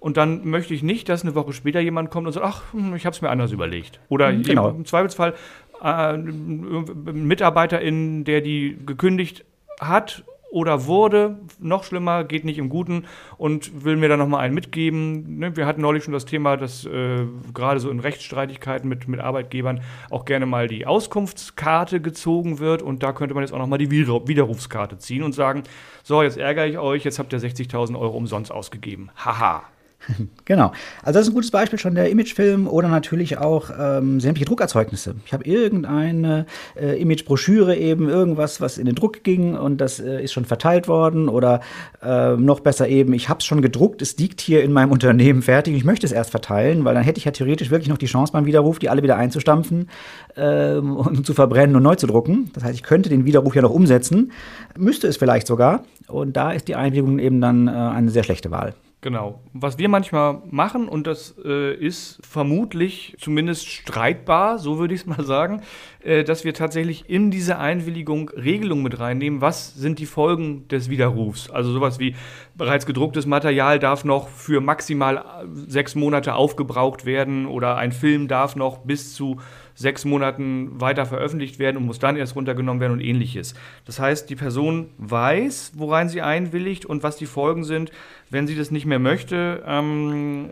Und 0.00 0.16
dann 0.16 0.48
möchte 0.48 0.72
ich 0.72 0.82
nicht, 0.82 1.10
dass 1.10 1.22
eine 1.22 1.34
Woche 1.34 1.52
später 1.52 1.78
jemand 1.78 2.10
kommt 2.10 2.26
und 2.26 2.32
sagt, 2.32 2.46
ach, 2.46 2.72
hm, 2.72 2.96
ich 2.96 3.04
habe 3.04 3.14
es 3.14 3.20
mir 3.20 3.28
anders 3.28 3.52
überlegt. 3.52 4.00
Oder 4.08 4.32
genau. 4.32 4.70
im 4.70 4.86
Zweifelsfall 4.86 5.34
äh, 5.82 6.16
Mitarbeiterin, 6.16 8.24
der 8.24 8.40
die 8.40 8.78
gekündigt 8.84 9.44
hat 9.80 10.24
oder 10.50 10.86
wurde, 10.86 11.38
noch 11.60 11.84
schlimmer, 11.84 12.24
geht 12.24 12.44
nicht 12.44 12.58
im 12.58 12.68
Guten 12.68 13.04
und 13.38 13.84
will 13.84 13.96
mir 13.96 14.08
da 14.08 14.16
nochmal 14.16 14.40
einen 14.40 14.54
mitgeben. 14.54 15.38
Ne, 15.38 15.56
wir 15.56 15.64
hatten 15.64 15.80
neulich 15.80 16.04
schon 16.04 16.12
das 16.12 16.24
Thema, 16.24 16.56
dass 16.56 16.84
äh, 16.84 17.24
gerade 17.54 17.78
so 17.78 17.90
in 17.90 18.00
Rechtsstreitigkeiten 18.00 18.88
mit, 18.88 19.06
mit 19.06 19.20
Arbeitgebern 19.20 19.80
auch 20.10 20.24
gerne 20.24 20.46
mal 20.46 20.66
die 20.66 20.86
Auskunftskarte 20.86 22.00
gezogen 22.00 22.58
wird 22.58 22.82
und 22.82 23.02
da 23.02 23.12
könnte 23.12 23.34
man 23.34 23.44
jetzt 23.44 23.52
auch 23.52 23.58
nochmal 23.58 23.78
die 23.78 23.90
Widerrufskarte 23.90 24.98
ziehen 24.98 25.22
und 25.22 25.34
sagen, 25.34 25.62
so, 26.02 26.22
jetzt 26.22 26.36
ärgere 26.36 26.66
ich 26.66 26.78
euch, 26.78 27.04
jetzt 27.04 27.18
habt 27.18 27.32
ihr 27.32 27.38
60.000 27.38 27.98
Euro 27.98 28.16
umsonst 28.16 28.50
ausgegeben. 28.50 29.10
Haha. 29.16 29.62
Genau. 30.44 30.72
Also 31.02 31.18
das 31.18 31.26
ist 31.26 31.32
ein 31.32 31.34
gutes 31.34 31.50
Beispiel 31.50 31.78
schon 31.78 31.94
der 31.94 32.10
Imagefilm 32.10 32.66
oder 32.66 32.88
natürlich 32.88 33.38
auch 33.38 33.70
ähm, 33.78 34.18
sämtliche 34.18 34.46
Druckerzeugnisse. 34.46 35.14
Ich 35.24 35.32
habe 35.32 35.44
irgendeine 35.44 36.46
äh, 36.76 37.00
Imagebroschüre 37.00 37.76
eben, 37.76 38.08
irgendwas, 38.08 38.60
was 38.60 38.78
in 38.78 38.86
den 38.86 38.96
Druck 38.96 39.22
ging 39.22 39.54
und 39.54 39.80
das 39.80 40.00
äh, 40.00 40.22
ist 40.22 40.32
schon 40.32 40.44
verteilt 40.44 40.88
worden 40.88 41.28
oder 41.28 41.60
äh, 42.02 42.36
noch 42.36 42.60
besser 42.60 42.88
eben, 42.88 43.12
ich 43.12 43.28
habe 43.28 43.38
es 43.38 43.44
schon 43.44 43.62
gedruckt, 43.62 44.02
es 44.02 44.16
liegt 44.18 44.40
hier 44.40 44.64
in 44.64 44.72
meinem 44.72 44.90
Unternehmen 44.90 45.42
fertig, 45.42 45.76
ich 45.76 45.84
möchte 45.84 46.06
es 46.06 46.12
erst 46.12 46.30
verteilen, 46.30 46.84
weil 46.84 46.94
dann 46.94 47.04
hätte 47.04 47.18
ich 47.18 47.24
ja 47.24 47.30
theoretisch 47.30 47.70
wirklich 47.70 47.88
noch 47.88 47.98
die 47.98 48.06
Chance 48.06 48.32
beim 48.32 48.46
Widerruf, 48.46 48.78
die 48.80 48.88
alle 48.88 49.02
wieder 49.02 49.16
einzustampfen 49.16 49.88
ähm, 50.36 50.96
und 50.96 51.24
zu 51.24 51.34
verbrennen 51.34 51.76
und 51.76 51.82
neu 51.82 51.94
zu 51.94 52.06
drucken. 52.06 52.50
Das 52.54 52.64
heißt, 52.64 52.74
ich 52.74 52.82
könnte 52.82 53.08
den 53.08 53.24
Widerruf 53.24 53.54
ja 53.54 53.62
noch 53.62 53.70
umsetzen, 53.70 54.32
müsste 54.76 55.06
es 55.06 55.16
vielleicht 55.16 55.46
sogar 55.46 55.84
und 56.08 56.36
da 56.36 56.50
ist 56.50 56.66
die 56.66 56.74
Einwilligung 56.74 57.20
eben 57.20 57.40
dann 57.40 57.68
äh, 57.68 57.70
eine 57.70 58.10
sehr 58.10 58.24
schlechte 58.24 58.50
Wahl. 58.50 58.74
Genau. 59.02 59.40
Was 59.54 59.78
wir 59.78 59.88
manchmal 59.88 60.42
machen, 60.50 60.86
und 60.86 61.06
das 61.06 61.34
äh, 61.42 61.74
ist 61.74 62.18
vermutlich 62.22 63.16
zumindest 63.18 63.66
streitbar, 63.66 64.58
so 64.58 64.78
würde 64.78 64.92
ich 64.92 65.00
es 65.00 65.06
mal 65.06 65.24
sagen, 65.24 65.62
äh, 66.02 66.22
dass 66.22 66.44
wir 66.44 66.52
tatsächlich 66.52 67.08
in 67.08 67.30
diese 67.30 67.58
Einwilligung 67.58 68.28
Regelungen 68.28 68.82
mit 68.82 69.00
reinnehmen. 69.00 69.40
Was 69.40 69.74
sind 69.74 70.00
die 70.00 70.06
Folgen 70.06 70.68
des 70.68 70.90
Widerrufs? 70.90 71.48
Also 71.48 71.72
sowas 71.72 71.98
wie 71.98 72.14
bereits 72.54 72.84
gedrucktes 72.84 73.24
Material 73.24 73.78
darf 73.78 74.04
noch 74.04 74.28
für 74.28 74.60
maximal 74.60 75.16
äh, 75.16 75.46
sechs 75.66 75.94
Monate 75.94 76.34
aufgebraucht 76.34 77.06
werden 77.06 77.46
oder 77.46 77.76
ein 77.76 77.92
Film 77.92 78.28
darf 78.28 78.54
noch 78.54 78.78
bis 78.78 79.14
zu 79.14 79.38
sechs 79.80 80.04
Monaten 80.04 80.78
weiter 80.78 81.06
veröffentlicht 81.06 81.58
werden 81.58 81.78
und 81.78 81.86
muss 81.86 81.98
dann 81.98 82.14
erst 82.14 82.36
runtergenommen 82.36 82.82
werden 82.82 82.92
und 82.92 83.00
ähnliches. 83.00 83.54
Das 83.86 83.98
heißt, 83.98 84.28
die 84.28 84.36
Person 84.36 84.90
weiß, 84.98 85.72
worein 85.76 86.10
sie 86.10 86.20
einwilligt 86.20 86.84
und 86.84 87.02
was 87.02 87.16
die 87.16 87.24
Folgen 87.24 87.64
sind, 87.64 87.90
wenn 88.28 88.46
sie 88.46 88.56
das 88.56 88.70
nicht 88.70 88.84
mehr 88.84 88.98
möchte. 88.98 89.64
Ähm, 89.66 90.50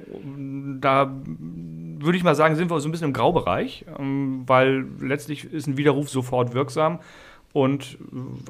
da 0.81 1.15
würde 1.99 2.17
ich 2.17 2.25
mal 2.25 2.35
sagen, 2.35 2.57
sind 2.57 2.71
wir 2.71 2.81
so 2.81 2.89
ein 2.89 2.91
bisschen 2.91 3.09
im 3.09 3.13
Graubereich, 3.13 3.85
ähm, 3.99 4.45
weil 4.47 4.87
letztlich 4.99 5.53
ist 5.53 5.67
ein 5.67 5.77
Widerruf 5.77 6.09
sofort 6.09 6.55
wirksam. 6.55 6.99
Und 7.55 7.97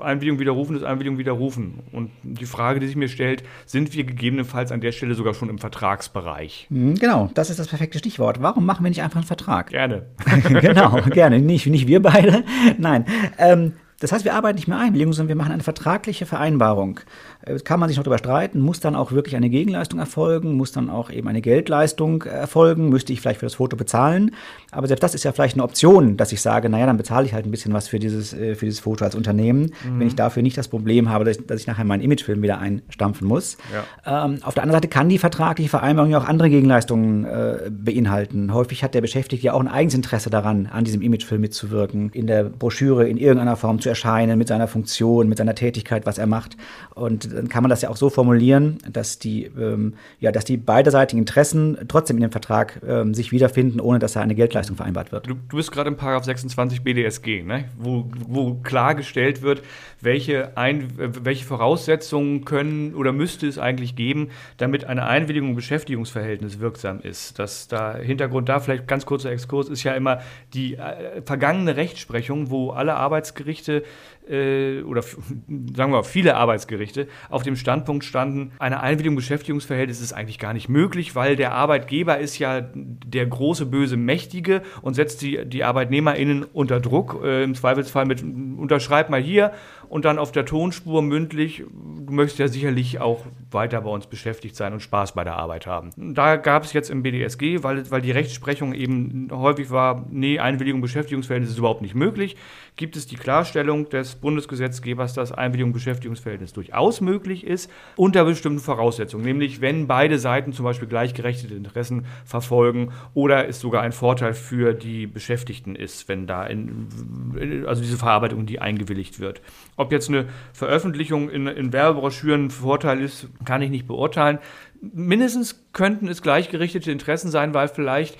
Einwilligung 0.02 0.40
widerrufen 0.40 0.76
ist 0.76 0.82
Einwilligung 0.82 1.18
widerrufen. 1.18 1.80
Und 1.92 2.10
die 2.22 2.46
Frage, 2.46 2.80
die 2.80 2.86
sich 2.88 2.96
mir 2.96 3.08
stellt, 3.08 3.44
sind 3.64 3.94
wir 3.94 4.04
gegebenenfalls 4.04 4.72
an 4.72 4.80
der 4.80 4.92
Stelle 4.92 5.14
sogar 5.14 5.34
schon 5.34 5.48
im 5.48 5.58
Vertragsbereich? 5.58 6.66
Mhm, 6.68 6.96
genau, 6.96 7.30
das 7.34 7.48
ist 7.48 7.58
das 7.58 7.68
perfekte 7.68 7.98
Stichwort. 7.98 8.42
Warum 8.42 8.66
machen 8.66 8.84
wir 8.84 8.90
nicht 8.90 9.02
einfach 9.02 9.18
einen 9.18 9.26
Vertrag? 9.26 9.70
Gerne. 9.70 10.06
genau, 10.60 11.00
gerne. 11.10 11.38
Nicht, 11.38 11.66
nicht 11.66 11.86
wir 11.86 12.02
beide. 12.02 12.44
Nein. 12.78 13.04
Ähm, 13.38 13.72
Das 14.00 14.12
heißt, 14.12 14.24
wir 14.24 14.34
arbeiten 14.34 14.54
nicht 14.54 14.68
mehr 14.68 14.78
Einwilligung, 14.78 15.12
sondern 15.12 15.28
wir 15.28 15.34
machen 15.34 15.50
eine 15.52 15.64
vertragliche 15.64 16.24
Vereinbarung. 16.24 17.00
Äh, 17.42 17.58
kann 17.58 17.80
man 17.80 17.88
sich 17.88 17.96
noch 17.98 18.04
darüber 18.04 18.18
streiten, 18.18 18.60
muss 18.60 18.78
dann 18.78 18.94
auch 18.94 19.10
wirklich 19.10 19.34
eine 19.34 19.50
Gegenleistung 19.50 19.98
erfolgen, 19.98 20.54
muss 20.56 20.70
dann 20.70 20.88
auch 20.88 21.10
eben 21.10 21.26
eine 21.26 21.40
Geldleistung 21.40 22.22
erfolgen, 22.22 22.90
müsste 22.90 23.12
ich 23.12 23.20
vielleicht 23.20 23.40
für 23.40 23.46
das 23.46 23.56
Foto 23.56 23.76
bezahlen. 23.76 24.36
Aber 24.70 24.86
selbst 24.86 25.02
das 25.02 25.14
ist 25.14 25.24
ja 25.24 25.32
vielleicht 25.32 25.54
eine 25.54 25.64
Option, 25.64 26.18
dass 26.18 26.30
ich 26.30 26.42
sage, 26.42 26.68
naja, 26.68 26.84
dann 26.84 26.98
bezahle 26.98 27.24
ich 27.24 27.32
halt 27.32 27.46
ein 27.46 27.50
bisschen 27.50 27.72
was 27.72 27.88
für 27.88 27.98
dieses, 27.98 28.34
äh, 28.34 28.54
für 28.54 28.66
dieses 28.66 28.80
Foto 28.80 29.02
als 29.04 29.14
Unternehmen, 29.14 29.72
mhm. 29.84 30.00
wenn 30.00 30.06
ich 30.06 30.14
dafür 30.14 30.42
nicht 30.42 30.58
das 30.58 30.68
Problem 30.68 31.08
habe, 31.08 31.24
dass 31.24 31.38
ich, 31.38 31.46
dass 31.46 31.60
ich 31.60 31.66
nachher 31.66 31.84
meinen 31.84 32.02
Imagefilm 32.02 32.42
wieder 32.42 32.58
einstampfen 32.58 33.26
muss. 33.26 33.56
Ja. 33.72 34.26
Ähm, 34.26 34.40
auf 34.42 34.52
der 34.52 34.64
anderen 34.64 34.76
Seite 34.76 34.88
kann 34.88 35.08
die 35.08 35.18
vertragliche 35.18 35.70
Vereinbarung 35.70 36.10
ja 36.10 36.18
auch 36.18 36.26
andere 36.26 36.50
Gegenleistungen 36.50 37.24
äh, 37.24 37.70
beinhalten. 37.70 38.52
Häufig 38.52 38.84
hat 38.84 38.94
der 38.94 39.00
Beschäftigte 39.00 39.46
ja 39.46 39.54
auch 39.54 39.60
ein 39.60 39.68
eigenes 39.68 39.94
Interesse 39.94 40.28
daran, 40.28 40.66
an 40.66 40.84
diesem 40.84 41.00
Imagefilm 41.00 41.40
mitzuwirken, 41.40 42.10
in 42.12 42.26
der 42.26 42.44
Broschüre 42.44 43.08
in 43.08 43.16
irgendeiner 43.16 43.56
Form 43.56 43.80
zu 43.80 43.88
erscheinen, 43.88 44.36
mit 44.36 44.48
seiner 44.48 44.68
Funktion, 44.68 45.30
mit 45.30 45.38
seiner 45.38 45.54
Tätigkeit, 45.54 46.04
was 46.04 46.18
er 46.18 46.26
macht. 46.26 46.58
Und 46.94 47.32
dann 47.32 47.48
kann 47.48 47.62
man 47.62 47.70
das 47.70 47.80
ja 47.80 47.88
auch 47.88 47.96
so 47.96 48.10
formulieren, 48.10 48.78
dass 48.90 49.18
die, 49.18 49.44
ähm, 49.58 49.94
ja, 50.20 50.30
dass 50.30 50.44
die 50.44 50.58
beiderseitigen 50.58 51.20
Interessen 51.20 51.78
trotzdem 51.88 52.18
in 52.18 52.22
dem 52.22 52.32
Vertrag 52.32 52.82
ähm, 52.86 53.14
sich 53.14 53.32
wiederfinden, 53.32 53.80
ohne 53.80 53.98
dass 53.98 54.12
da 54.12 54.20
eine 54.20 54.34
Geldleistung 54.34 54.57
vereinbart 54.66 55.12
wird. 55.12 55.26
Du, 55.28 55.34
du 55.34 55.56
bist 55.56 55.72
gerade 55.72 55.88
im 55.88 55.96
Paragraph 55.96 56.24
26 56.24 56.82
BDSG, 56.82 57.42
ne? 57.42 57.64
wo, 57.78 58.10
wo 58.26 58.54
klargestellt 58.54 59.42
wird, 59.42 59.62
welche, 60.00 60.56
Ein 60.56 60.88
welche 60.96 61.44
Voraussetzungen 61.44 62.44
können 62.44 62.94
oder 62.94 63.12
müsste 63.12 63.46
es 63.46 63.58
eigentlich 63.58 63.96
geben, 63.96 64.30
damit 64.56 64.84
eine 64.84 65.06
Einwilligung 65.06 65.50
im 65.50 65.56
Beschäftigungsverhältnis 65.56 66.60
wirksam 66.60 67.00
ist. 67.00 67.38
Das 67.38 67.68
da 67.68 67.96
Hintergrund 67.96 68.48
da 68.48 68.60
vielleicht 68.60 68.86
ganz 68.86 69.06
kurzer 69.06 69.30
Exkurs 69.30 69.68
ist 69.68 69.82
ja 69.84 69.94
immer 69.94 70.20
die 70.54 70.74
äh, 70.74 71.22
vergangene 71.22 71.76
Rechtsprechung, 71.76 72.50
wo 72.50 72.70
alle 72.70 72.94
Arbeitsgerichte 72.94 73.84
äh, 74.28 74.82
oder 74.82 75.02
sagen 75.74 75.92
wir 75.92 76.04
viele 76.04 76.36
Arbeitsgerichte 76.36 77.08
auf 77.30 77.42
dem 77.42 77.56
Standpunkt 77.56 78.04
standen, 78.04 78.52
eine 78.58 78.80
Einwilligung 78.80 79.16
Beschäftigungsverhältnis 79.16 80.00
ist 80.00 80.12
eigentlich 80.12 80.38
gar 80.38 80.52
nicht 80.52 80.68
möglich, 80.68 81.14
weil 81.14 81.36
der 81.36 81.52
Arbeitgeber 81.52 82.18
ist 82.18 82.38
ja 82.38 82.60
der 82.74 83.26
große 83.26 83.66
böse 83.66 83.96
Mächtige 83.96 84.62
und 84.82 84.94
setzt 84.94 85.22
die, 85.22 85.44
die 85.44 85.64
ArbeitnehmerInnen 85.64 86.44
unter 86.52 86.80
Druck. 86.80 87.20
Äh, 87.22 87.44
Im 87.44 87.54
Zweifelsfall 87.54 88.06
mit 88.06 88.22
unterschreib 88.22 89.10
mal 89.10 89.20
hier 89.20 89.52
und 89.88 90.04
dann 90.04 90.18
auf 90.18 90.32
der 90.32 90.44
Tonspur 90.44 91.02
mündlich, 91.02 91.64
du 91.68 92.12
möchtest 92.12 92.38
ja 92.38 92.48
sicherlich 92.48 93.00
auch 93.00 93.24
weiter 93.50 93.80
bei 93.80 93.90
uns 93.90 94.06
beschäftigt 94.06 94.56
sein 94.56 94.72
und 94.72 94.80
Spaß 94.80 95.12
bei 95.12 95.24
der 95.24 95.36
Arbeit 95.36 95.66
haben. 95.66 95.90
Da 95.96 96.36
gab 96.36 96.64
es 96.64 96.72
jetzt 96.72 96.90
im 96.90 97.02
BDSG, 97.02 97.62
weil, 97.62 97.90
weil 97.90 98.02
die 98.02 98.10
Rechtsprechung 98.10 98.74
eben 98.74 99.28
häufig 99.32 99.70
war, 99.70 100.06
nee, 100.10 100.38
Einwilligung 100.38 100.80
Beschäftigungsverhältnis 100.80 101.52
ist 101.52 101.58
überhaupt 101.58 101.82
nicht 101.82 101.94
möglich, 101.94 102.36
gibt 102.76 102.96
es 102.96 103.06
die 103.06 103.16
Klarstellung 103.16 103.88
des 103.88 104.14
Bundesgesetzgebers, 104.16 105.14
dass 105.14 105.32
Einwilligung 105.32 105.72
Beschäftigungsverhältnis 105.72 106.52
durchaus 106.52 107.00
möglich 107.00 107.44
ist, 107.46 107.70
unter 107.96 108.24
bestimmten 108.24 108.60
Voraussetzungen, 108.60 109.24
nämlich 109.24 109.60
wenn 109.60 109.86
beide 109.86 110.18
Seiten 110.18 110.52
zum 110.52 110.64
Beispiel 110.64 110.88
gleichgerechtete 110.88 111.54
Interessen 111.54 112.06
verfolgen 112.24 112.92
oder 113.14 113.48
es 113.48 113.60
sogar 113.60 113.82
ein 113.82 113.92
Vorteil 113.92 114.34
für 114.34 114.74
die 114.74 115.06
Beschäftigten 115.06 115.74
ist, 115.74 116.08
wenn 116.08 116.26
da 116.26 116.46
in, 116.46 117.64
also 117.66 117.82
diese 117.82 117.96
Verarbeitung, 117.96 118.46
die 118.46 118.60
eingewilligt 118.60 119.20
wird. 119.20 119.40
Ob 119.76 119.92
jetzt 119.92 120.08
eine 120.08 120.26
Veröffentlichung 120.52 121.30
in, 121.30 121.46
in 121.46 121.72
Werbebroschüren 121.72 122.46
ein 122.46 122.50
Vorteil 122.50 123.00
ist, 123.00 123.28
kann 123.44 123.62
ich 123.62 123.70
nicht 123.70 123.86
beurteilen. 123.86 124.38
Mindestens 124.80 125.64
könnten 125.72 126.08
es 126.08 126.22
gleichgerichtete 126.22 126.90
Interessen 126.90 127.30
sein, 127.30 127.54
weil 127.54 127.68
vielleicht 127.68 128.16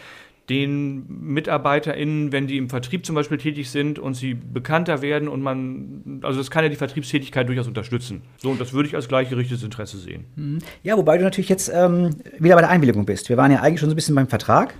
den 0.49 1.05
MitarbeiterInnen, 1.09 2.33
wenn 2.33 2.47
die 2.47 2.57
im 2.57 2.71
Vertrieb 2.71 3.05
zum 3.05 3.15
Beispiel 3.15 3.37
tätig 3.37 3.71
sind 3.71 3.99
und 3.99 4.15
sie 4.15 4.35
bekannter 4.35 5.03
werden 5.03 5.29
und 5.29 5.43
man, 5.43 6.21
also 6.23 6.39
das 6.39 6.51
kann 6.51 6.65
ja 6.65 6.71
die 6.71 6.77
Vertriebstätigkeit 6.77 7.47
durchaus 7.49 7.69
unterstützen. 7.69 8.23
So, 8.39 8.51
und 8.51 8.61
das 8.61 8.73
würde 8.73 8.89
ich 8.89 8.95
als 8.95 9.09
gleichgerichtetes 9.09 9.63
Interesse 9.63 9.99
sehen. 9.99 10.25
Mhm. 10.37 10.59
Ja, 10.83 10.97
wobei 10.97 11.19
du 11.19 11.25
natürlich 11.25 11.51
jetzt 11.51 11.71
ähm, 11.73 12.17
wieder 12.39 12.55
bei 12.55 12.63
der 12.63 12.71
Einwilligung 12.71 13.05
bist. 13.05 13.29
Wir 13.29 13.37
waren 13.37 13.53
ja 13.53 13.61
eigentlich 13.61 13.81
schon 13.81 13.91
so 13.91 13.95
ein 13.95 13.97
bisschen 13.97 14.15
beim 14.15 14.29
Vertrag. 14.29 14.75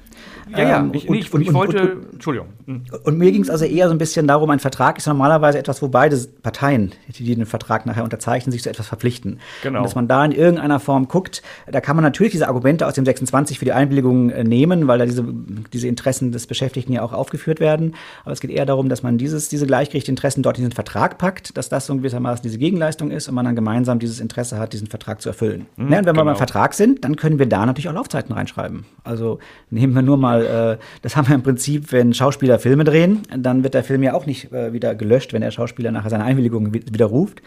Ja, 0.51 0.59
ja, 0.61 0.79
ähm, 0.79 0.91
ich, 0.95 1.09
und, 1.09 1.17
ich, 1.17 1.33
und, 1.33 1.43
ich 1.43 1.53
wollte, 1.53 1.95
und, 1.97 2.13
Entschuldigung. 2.15 2.49
Mhm. 2.67 2.83
Und 3.05 3.19
mir 3.19 3.31
ging 3.33 3.43
es 3.43 3.51
also 3.51 3.65
eher 3.65 3.89
so 3.89 3.95
ein 3.95 3.99
bisschen 3.99 4.27
darum, 4.27 4.49
ein 4.51 4.61
Vertrag 4.61 4.97
ist 4.99 5.07
normalerweise 5.07 5.59
etwas, 5.59 5.83
wo 5.83 5.89
beide 5.89 6.17
Parteien, 6.43 6.93
die 7.09 7.35
den 7.35 7.47
Vertrag 7.47 7.87
nachher 7.87 8.05
unterzeichnen, 8.05 8.53
sich 8.53 8.63
zu 8.63 8.71
etwas 8.71 8.89
verpflichten. 8.89 9.41
Genau. 9.63 9.81
Und 9.81 9.85
dass 9.85 9.95
man 9.95 10.09
da 10.09 10.25
in 10.25 10.33
irgendeiner 10.33 10.81
Form 10.81 11.09
guckt, 11.09 11.43
da 11.71 11.81
kann 11.81 11.97
man 11.97 12.03
natürlich 12.03 12.33
diese 12.33 12.49
Argumente 12.49 12.87
aus 12.87 12.95
dem 12.95 13.05
26 13.05 13.59
für 13.59 13.65
die 13.65 13.73
Einwilligung 13.73 14.31
äh, 14.31 14.45
nehmen, 14.45 14.87
weil 14.87 14.99
da 14.99 15.07
diese 15.07 15.25
diese 15.73 15.89
Interessen 15.89 16.33
des 16.33 16.47
Beschäftigten 16.47 16.93
ja 16.93 17.03
auch 17.03 17.13
aufgeführt 17.13 17.61
werden. 17.61 17.95
Aber 18.25 18.33
es 18.33 18.41
geht 18.41 18.51
eher 18.51 18.67
darum, 18.67 18.89
dass 18.89 19.03
man 19.03 19.19
dieses, 19.19 19.49
diese 19.49 19.67
gleichgerichteten 19.67 20.13
Interessen 20.13 20.43
dort 20.43 20.59
in 20.59 20.65
den 20.65 20.73
Vertrag 20.73 21.19
packt, 21.19 21.57
dass 21.57 21.69
das 21.69 21.87
so 21.87 21.97
gewissermaßen 21.97 22.43
diese 22.43 22.59
Gegenleistung 22.59 23.11
ist 23.11 23.29
und 23.29 23.35
man 23.35 23.45
dann 23.45 23.57
gemeinsam 23.57 23.99
dieses 23.99 24.21
Interesse 24.21 24.59
hat, 24.59 24.73
diesen 24.73 24.89
Vertrag 24.89 25.21
zu 25.21 25.29
erfüllen. 25.29 25.67
Mhm, 25.77 25.93
ja, 25.93 25.99
und 25.99 26.07
wenn 26.07 26.15
genau. 26.15 26.21
wir 26.21 26.25
beim 26.25 26.37
Vertrag 26.37 26.75
sind, 26.75 27.05
dann 27.05 27.17
können 27.17 27.39
wir 27.39 27.47
da 27.47 27.67
natürlich 27.67 27.89
auch 27.89 27.95
Laufzeiten 27.95 28.35
reinschreiben. 28.35 28.85
Also 29.05 29.39
nehmen 29.71 29.95
wir 29.95 30.03
nur 30.09 30.17
mal, 30.17 30.79
äh, 30.81 30.85
das 31.03 31.17
haben 31.17 31.29
wir 31.29 31.35
im 31.35 31.43
Prinzip, 31.43 31.93
wenn 31.93 32.15
Schauspieler 32.15 32.59
Filme 32.59 32.85
drehen, 32.85 33.23
dann 33.37 33.63
wird 33.63 33.75
der 33.75 33.85
Film 33.85 34.03
ja 34.03 34.15
auch 34.15 34.25
nicht 34.25 34.51
äh, 34.53 34.73
wieder 34.73 34.95
gelöscht, 34.95 35.35
wenn 35.35 35.43
der 35.43 35.51
Schauspieler 35.51 35.91
nachher 35.91 36.11
seine 36.11 36.25
Einwilligung 36.25 36.73
widerruft, 36.73 37.43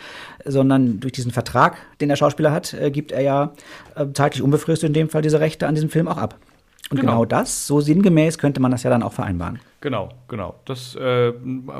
sondern 0.45 0.99
durch 0.99 1.13
diesen 1.13 1.31
Vertrag, 1.31 1.77
den 1.99 2.09
der 2.09 2.15
Schauspieler 2.15 2.51
hat, 2.51 2.73
äh, 2.73 2.91
gibt 2.91 3.11
er 3.11 3.21
ja 3.21 3.51
äh, 3.95 4.05
zeitlich 4.13 4.43
unbefristet 4.43 4.89
in 4.89 4.93
dem 4.93 5.09
Fall 5.09 5.23
diese 5.23 5.39
Rechte 5.39 5.67
an 5.67 5.73
diesem 5.73 5.89
Film 5.89 6.07
auch 6.07 6.17
ab. 6.17 6.37
Und 6.91 6.99
genau. 6.99 7.13
genau. 7.13 7.25
das, 7.25 7.67
so 7.67 7.79
sinngemäß, 7.79 8.37
könnte 8.37 8.59
man 8.59 8.69
das 8.69 8.83
ja 8.83 8.89
dann 8.89 9.01
auch 9.01 9.13
vereinbaren. 9.13 9.59
Genau, 9.79 10.09
genau. 10.27 10.55
Das 10.65 10.93
äh, 10.95 11.31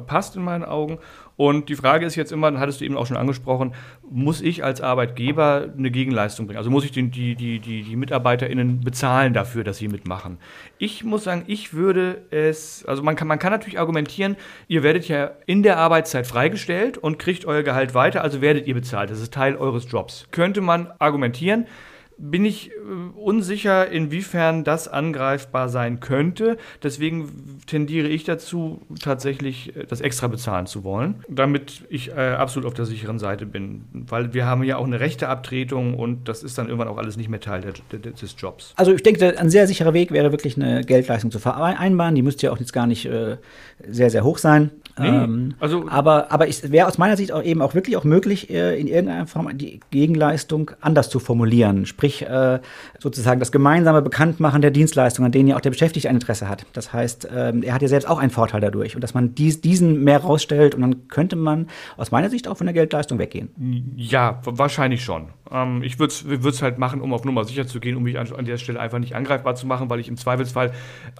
passt 0.07 0.35
in 0.35 0.43
meinen 0.43 0.63
Augen. 0.63 0.97
Und 1.41 1.69
die 1.69 1.75
Frage 1.75 2.05
ist 2.05 2.15
jetzt 2.15 2.31
immer, 2.31 2.59
hattest 2.59 2.81
du 2.81 2.85
eben 2.85 2.95
auch 2.95 3.07
schon 3.07 3.17
angesprochen, 3.17 3.73
muss 4.07 4.41
ich 4.41 4.63
als 4.63 4.79
Arbeitgeber 4.79 5.73
eine 5.75 5.89
Gegenleistung 5.89 6.45
bringen? 6.45 6.59
Also 6.59 6.69
muss 6.69 6.85
ich 6.85 6.91
den, 6.91 7.09
die, 7.09 7.33
die, 7.33 7.57
die, 7.57 7.81
die 7.81 7.95
MitarbeiterInnen 7.95 8.81
bezahlen 8.81 9.33
dafür, 9.33 9.63
dass 9.63 9.79
sie 9.79 9.87
mitmachen? 9.87 10.37
Ich 10.77 11.03
muss 11.03 11.23
sagen, 11.23 11.45
ich 11.47 11.73
würde 11.73 12.21
es, 12.29 12.85
also 12.85 13.01
man 13.01 13.15
kann, 13.15 13.27
man 13.27 13.39
kann 13.39 13.51
natürlich 13.51 13.79
argumentieren, 13.79 14.35
ihr 14.67 14.83
werdet 14.83 15.07
ja 15.07 15.31
in 15.47 15.63
der 15.63 15.77
Arbeitszeit 15.79 16.27
freigestellt 16.27 16.99
und 16.99 17.17
kriegt 17.17 17.45
euer 17.45 17.63
Gehalt 17.63 17.95
weiter, 17.95 18.21
also 18.21 18.41
werdet 18.41 18.67
ihr 18.67 18.75
bezahlt. 18.75 19.09
Das 19.09 19.19
ist 19.19 19.33
Teil 19.33 19.55
eures 19.55 19.91
Jobs. 19.91 20.27
Könnte 20.29 20.61
man 20.61 20.91
argumentieren 20.99 21.65
bin 22.21 22.45
ich 22.45 22.69
äh, 22.69 23.19
unsicher, 23.19 23.89
inwiefern 23.89 24.63
das 24.63 24.87
angreifbar 24.87 25.69
sein 25.69 25.99
könnte. 25.99 26.57
Deswegen 26.83 27.59
tendiere 27.65 28.07
ich 28.07 28.23
dazu, 28.23 28.81
tatsächlich 29.01 29.75
äh, 29.75 29.85
das 29.87 30.01
extra 30.01 30.27
bezahlen 30.27 30.67
zu 30.67 30.83
wollen, 30.83 31.23
damit 31.27 31.83
ich 31.89 32.09
äh, 32.09 32.13
absolut 32.13 32.67
auf 32.67 32.73
der 32.75 32.85
sicheren 32.85 33.17
Seite 33.17 33.45
bin. 33.45 33.85
Weil 33.91 34.33
wir 34.33 34.45
haben 34.45 34.63
ja 34.63 34.77
auch 34.77 34.85
eine 34.85 34.99
rechte 34.99 35.27
Abtretung 35.29 35.95
und 35.95 36.27
das 36.27 36.43
ist 36.43 36.57
dann 36.57 36.67
irgendwann 36.67 36.87
auch 36.87 36.97
alles 36.97 37.17
nicht 37.17 37.29
mehr 37.29 37.39
Teil 37.39 37.61
der, 37.61 37.73
der, 37.91 38.11
des 38.11 38.35
Jobs. 38.37 38.73
Also 38.75 38.93
ich 38.93 39.03
denke, 39.03 39.37
ein 39.39 39.49
sehr 39.49 39.67
sicherer 39.67 39.93
Weg 39.93 40.11
wäre 40.11 40.31
wirklich 40.31 40.55
eine 40.55 40.83
Geldleistung 40.83 41.31
zu 41.31 41.39
vereinbaren. 41.39 42.13
Die 42.13 42.21
müsste 42.21 42.45
ja 42.45 42.51
auch 42.51 42.59
jetzt 42.59 42.73
gar 42.73 42.85
nicht 42.85 43.05
äh, 43.05 43.37
sehr, 43.87 44.11
sehr 44.11 44.23
hoch 44.23 44.37
sein. 44.37 44.69
Nee, 44.99 45.07
ähm, 45.07 45.53
also 45.59 45.85
aber 45.87 46.31
aber 46.31 46.47
es 46.47 46.71
wäre 46.71 46.87
aus 46.87 46.97
meiner 46.97 47.17
Sicht 47.17 47.31
auch 47.31 47.43
eben 47.43 47.61
auch 47.61 47.73
wirklich 47.73 47.97
auch 47.97 48.03
möglich, 48.03 48.49
äh, 48.49 48.79
in 48.79 48.87
irgendeiner 48.87 49.25
Form 49.25 49.57
die 49.57 49.79
Gegenleistung 49.89 50.71
anders 50.81 51.09
zu 51.09 51.19
formulieren. 51.19 51.85
Sprich, 51.85 52.10
äh, 52.21 52.59
sozusagen 52.99 53.39
das 53.39 53.51
gemeinsame 53.51 54.01
Bekanntmachen 54.01 54.61
der 54.61 54.71
Dienstleistungen, 54.71 55.27
an 55.27 55.31
denen 55.31 55.49
ja 55.49 55.55
auch 55.55 55.61
der 55.61 55.69
Beschäftigte 55.69 56.09
ein 56.09 56.15
Interesse 56.15 56.49
hat. 56.49 56.65
Das 56.73 56.91
heißt, 56.91 57.29
ähm, 57.33 57.63
er 57.63 57.73
hat 57.73 57.81
ja 57.81 57.87
selbst 57.87 58.07
auch 58.07 58.19
einen 58.19 58.31
Vorteil 58.31 58.59
dadurch. 58.59 58.95
Und 58.95 59.01
dass 59.01 59.13
man 59.13 59.35
dies, 59.35 59.61
diesen 59.61 60.03
mehr 60.03 60.19
rausstellt 60.19 60.75
und 60.75 60.81
dann 60.81 61.07
könnte 61.07 61.35
man 61.35 61.67
aus 61.97 62.11
meiner 62.11 62.29
Sicht 62.29 62.47
auch 62.47 62.57
von 62.57 62.67
der 62.67 62.73
Geldleistung 62.73 63.19
weggehen. 63.19 63.93
Ja, 63.95 64.41
wahrscheinlich 64.43 65.03
schon. 65.03 65.27
Ähm, 65.51 65.83
ich 65.83 65.99
würde 65.99 66.49
es 66.49 66.61
halt 66.61 66.77
machen, 66.77 67.01
um 67.01 67.13
auf 67.13 67.23
Nummer 67.23 67.45
sicher 67.45 67.67
zu 67.67 67.79
gehen, 67.79 67.95
um 67.95 68.03
mich 68.03 68.17
an, 68.19 68.27
an 68.33 68.45
der 68.45 68.57
Stelle 68.57 68.79
einfach 68.79 68.99
nicht 68.99 69.15
angreifbar 69.15 69.55
zu 69.55 69.67
machen, 69.67 69.89
weil 69.89 69.99
ich 69.99 70.07
im 70.07 70.17
Zweifelsfall 70.17 70.71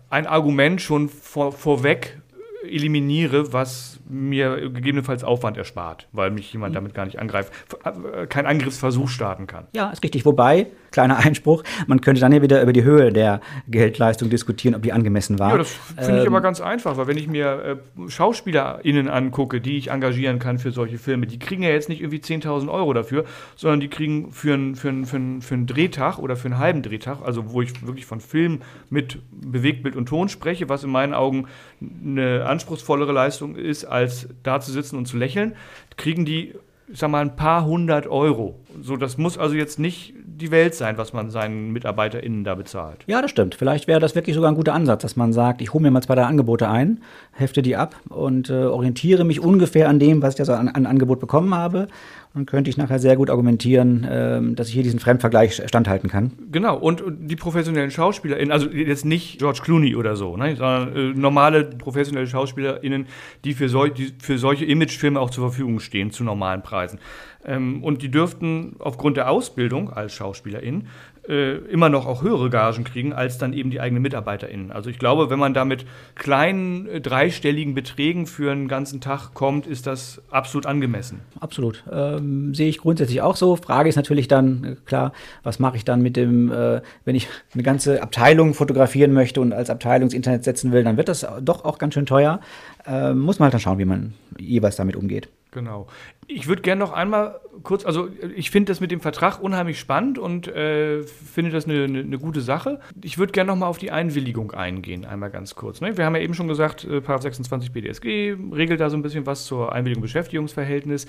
ein 0.10 0.27
Argument 0.27 0.81
schon 0.81 1.10
vor, 1.10 1.51
vorweg 1.51 2.21
eliminiere, 2.63 3.53
was 3.53 4.00
mir 4.12 4.70
gegebenenfalls 4.70 5.24
Aufwand 5.24 5.58
erspart, 5.58 6.08
weil 6.12 6.32
mich 6.32 6.51
jemand 6.51 6.72
mhm. 6.72 6.75
damit 6.75 6.94
gar 6.94 7.06
nicht 7.06 7.20
angreift, 7.20 7.51
äh, 7.84 8.27
kein 8.27 8.46
Angriffsversuch 8.46 9.10
starten 9.10 9.48
kann. 9.48 9.68
Ja, 9.74 9.89
ist 9.89 10.03
richtig. 10.03 10.25
Wobei, 10.25 10.68
kleiner 10.91 11.18
Einspruch, 11.25 11.63
man 11.88 12.01
könnte 12.01 12.22
dann 12.22 12.32
ja 12.34 12.41
wieder 12.41 12.62
über 12.62 12.74
die 12.74 12.84
Höhe 12.84 13.12
der 13.12 13.41
Geldleistung 13.68 14.30
diskutieren, 14.30 14.75
ob 14.75 14.84
die 14.84 14.94
angemessen 14.94 15.39
war. 15.39 15.51
Ja, 15.51 15.58
das 15.58 15.72
finde 15.72 16.20
ich 16.20 16.27
ähm, 16.27 16.34
aber 16.34 16.41
ganz 16.41 16.62
einfach, 16.62 16.98
weil 16.98 17.08
wenn 17.08 17.18
ich 17.18 17.27
mir 17.27 17.80
äh, 17.98 18.10
SchauspielerInnen 18.10 19.08
angucke, 19.08 19.62
die 19.62 19.77
ich 19.77 19.89
engagieren 19.89 20.39
kann 20.39 20.60
für 20.60 20.72
solche 20.72 20.98
Filme, 20.98 21.27
die 21.27 21.39
kriegen 21.39 21.63
ja 21.63 21.70
jetzt 21.70 21.89
nicht 21.89 22.01
irgendwie 22.01 22.20
10.000 22.20 22.70
Euro 22.70 22.94
dafür, 22.94 23.25
sondern 23.56 23.80
die 23.80 23.88
kriegen 23.88 24.32
für 24.32 24.53
einen 24.53 24.75
für 24.75 24.91
für 25.06 25.20
für 25.41 25.56
ein 25.56 25.68
Drehtag 25.68 26.20
oder 26.20 26.36
für 26.36 26.48
einen 26.50 26.58
halben 26.58 26.82
Drehtag, 26.82 27.20
also 27.24 27.51
wo 27.51 27.62
ich 27.62 27.86
wirklich 27.86 28.06
von 28.06 28.20
Film 28.20 28.62
mit 28.89 29.20
Bewegtbild 29.32 29.96
und 29.96 30.08
Ton 30.08 30.30
spreche, 30.30 30.70
was 30.70 30.84
in 30.84 30.91
meinen 30.91 31.13
Augen 31.13 31.48
eine 31.82 32.46
anspruchsvollere 32.46 33.12
Leistung 33.12 33.56
ist, 33.56 33.86
als 33.86 34.00
da 34.43 34.60
zu 34.60 34.72
sitzen 34.72 34.98
und 34.98 35.05
zu 35.05 35.17
lächeln, 35.17 35.55
kriegen 35.98 36.25
die, 36.25 36.55
ich 36.88 37.00
sag 37.00 37.10
mal, 37.10 37.22
ein 37.22 37.36
paar 37.36 37.65
hundert 37.65 38.08
Euro. 38.08 38.60
So, 38.81 38.98
das 38.98 39.17
muss 39.17 39.38
also 39.38 39.55
jetzt 39.55 39.79
nicht 39.79 40.13
die 40.41 40.51
Welt 40.51 40.75
sein, 40.75 40.98
was 40.98 41.13
man 41.13 41.29
seinen 41.29 41.71
MitarbeiterInnen 41.71 42.43
da 42.43 42.55
bezahlt. 42.55 42.98
Ja, 43.07 43.21
das 43.21 43.31
stimmt. 43.31 43.55
Vielleicht 43.55 43.88
wäre 43.88 44.00
das 44.00 44.15
wirklich 44.15 44.36
sogar 44.36 44.51
ein 44.51 44.55
guter 44.55 44.74
Ansatz, 44.74 45.01
dass 45.01 45.15
man 45.15 45.33
sagt, 45.33 45.62
ich 45.62 45.74
hole 45.74 45.81
mir 45.81 45.91
mal 45.91 46.01
zwei, 46.01 46.15
drei 46.15 46.24
Angebote 46.24 46.67
ein, 46.67 47.01
hefte 47.31 47.62
die 47.62 47.75
ab 47.75 47.95
und 48.10 48.50
äh, 48.50 48.65
orientiere 48.65 49.24
mich 49.24 49.39
ungefähr 49.39 49.89
an 49.89 50.00
dem, 50.00 50.21
was 50.21 50.36
ich 50.36 50.39
also 50.41 50.53
an, 50.53 50.67
an 50.67 50.86
Angebot 50.86 51.19
bekommen 51.19 51.55
habe 51.55 51.88
dann 52.33 52.45
könnte 52.45 52.69
ich 52.69 52.77
nachher 52.77 53.00
sehr 53.00 53.17
gut 53.17 53.29
argumentieren, 53.29 54.07
ähm, 54.10 54.55
dass 54.55 54.69
ich 54.69 54.74
hier 54.74 54.83
diesen 54.83 55.00
Fremdvergleich 55.00 55.62
standhalten 55.65 56.10
kann. 56.10 56.31
Genau, 56.51 56.77
und 56.77 57.03
die 57.10 57.36
professionellen 57.36 57.91
SchauspielerInnen, 57.91 58.51
also 58.51 58.69
jetzt 58.69 59.03
nicht 59.03 59.39
George 59.39 59.60
Clooney 59.62 59.95
oder 59.95 60.15
so, 60.15 60.38
ne, 60.38 60.55
sondern 60.55 60.95
äh, 60.95 61.13
normale 61.13 61.65
professionelle 61.65 62.27
SchauspielerInnen, 62.27 63.07
die 63.43 63.53
für, 63.53 63.67
sol 63.67 63.91
die 63.91 64.13
für 64.17 64.38
solche 64.38 64.63
Imagefilme 64.63 65.19
auch 65.19 65.29
zur 65.29 65.50
Verfügung 65.50 65.81
stehen, 65.81 66.12
zu 66.12 66.24
normalen 66.24 66.62
Preisen. 66.62 67.00
Ähm, 67.45 67.83
und 67.83 68.01
die 68.01 68.12
dürften 68.12 68.75
aufgrund 68.79 69.17
der 69.17 69.29
Ausbildung 69.29 69.91
als 69.91 70.13
SchauspielerInnen 70.13 70.88
äh, 71.27 71.57
immer 71.69 71.89
noch 71.89 72.07
auch 72.07 72.24
höhere 72.24 72.50
Gagen 72.50 72.83
kriegen 72.83 73.13
als 73.13 73.38
dann 73.38 73.53
eben 73.53 73.69
die 73.69 73.79
eigenen 73.79 74.01
MitarbeiterInnen. 74.01 74.71
Also 74.71 74.89
ich 74.89 75.00
glaube, 75.00 75.29
wenn 75.29 75.39
man 75.39 75.53
da 75.53 75.65
mit 75.65 75.86
kleinen 76.15 76.88
äh, 76.88 77.01
dreistelligen 77.01 77.75
Beträgen 77.75 78.25
für 78.25 78.51
einen 78.51 78.67
ganzen 78.67 79.01
Tag 79.01 79.33
kommt, 79.33 79.67
ist 79.67 79.88
das 79.88 80.21
absolut 80.31 80.65
angemessen. 80.65 81.21
Absolut. 81.39 81.83
Ähm, 81.91 82.53
sehe 82.55 82.69
ich 82.69 82.79
grundsätzlich 82.79 83.21
auch 83.21 83.36
so. 83.36 83.55
Frage 83.55 83.89
ist 83.89 83.95
natürlich 83.95 84.27
dann, 84.27 84.63
äh, 84.63 84.75
klar, 84.86 85.13
was 85.43 85.60
mache 85.60 85.77
ich 85.77 85.86
dann 85.86 86.01
mit 86.01 86.17
dem, 86.17 86.51
äh, 86.51 86.81
wenn 87.05 87.15
ich 87.15 87.27
eine 87.53 87.63
ganze 87.63 88.01
Abteilung 88.01 88.53
fotografieren 88.53 89.13
möchte 89.13 89.41
und 89.41 89.53
als 89.53 89.69
Abteilung 89.69 90.07
ins 90.07 90.13
Internet 90.13 90.43
setzen 90.43 90.71
will, 90.71 90.83
dann 90.83 90.98
wird 90.98 91.07
das 91.07 91.25
doch 91.41 91.65
auch 91.65 91.77
ganz 91.77 91.93
schön 91.93 92.05
teuer. 92.05 92.39
Ähm, 92.86 93.19
muss 93.19 93.39
man 93.39 93.45
halt 93.45 93.53
dann 93.53 93.62
schauen, 93.62 93.77
wie 93.77 93.86
man 93.86 94.13
jeweils 94.39 94.75
damit 94.75 94.95
umgeht. 94.95 95.29
Genau. 95.51 95.88
Ich 96.27 96.48
würde 96.48 96.62
gerne 96.62 96.79
noch 96.79 96.93
einmal 96.93 97.41
kurz, 97.63 97.86
also 97.86 98.08
ich 98.36 98.51
finde 98.51 98.72
das 98.72 98.79
mit 98.79 98.89
dem 98.89 99.01
Vertrag 99.01 99.41
unheimlich 99.41 99.79
spannend 99.79 100.17
und 100.17 100.48
äh, 100.48 101.03
finde 101.03 101.51
das 101.51 101.65
eine, 101.65 101.84
eine, 101.84 102.17
gute 102.20 102.39
Sache. 102.39 102.79
Ich 103.03 103.17
würde 103.17 103.34
gerne 103.34 103.51
noch 103.51 103.58
mal 103.58 103.67
auf 103.67 103.77
die 103.77 103.91
Einwilligung 103.91 104.51
eingehen, 104.51 105.03
einmal 105.03 105.29
ganz 105.29 105.55
kurz. 105.55 105.81
Ne? 105.81 105.98
Wir 105.98 106.05
haben 106.05 106.15
ja 106.15 106.22
eben 106.22 106.34
schon 106.34 106.48
gesagt, 106.48 106.86
äh, 106.86 107.01
26 107.01 107.74
BDSG 107.74 108.38
regelt 108.53 108.79
da 108.79 108.89
so 108.89 108.96
ein 108.96 109.01
bisschen 109.01 109.25
was 109.25 109.46
zur 109.46 109.74
Einwilligung 109.74 110.01
Beschäftigungsverhältnis. 110.01 111.05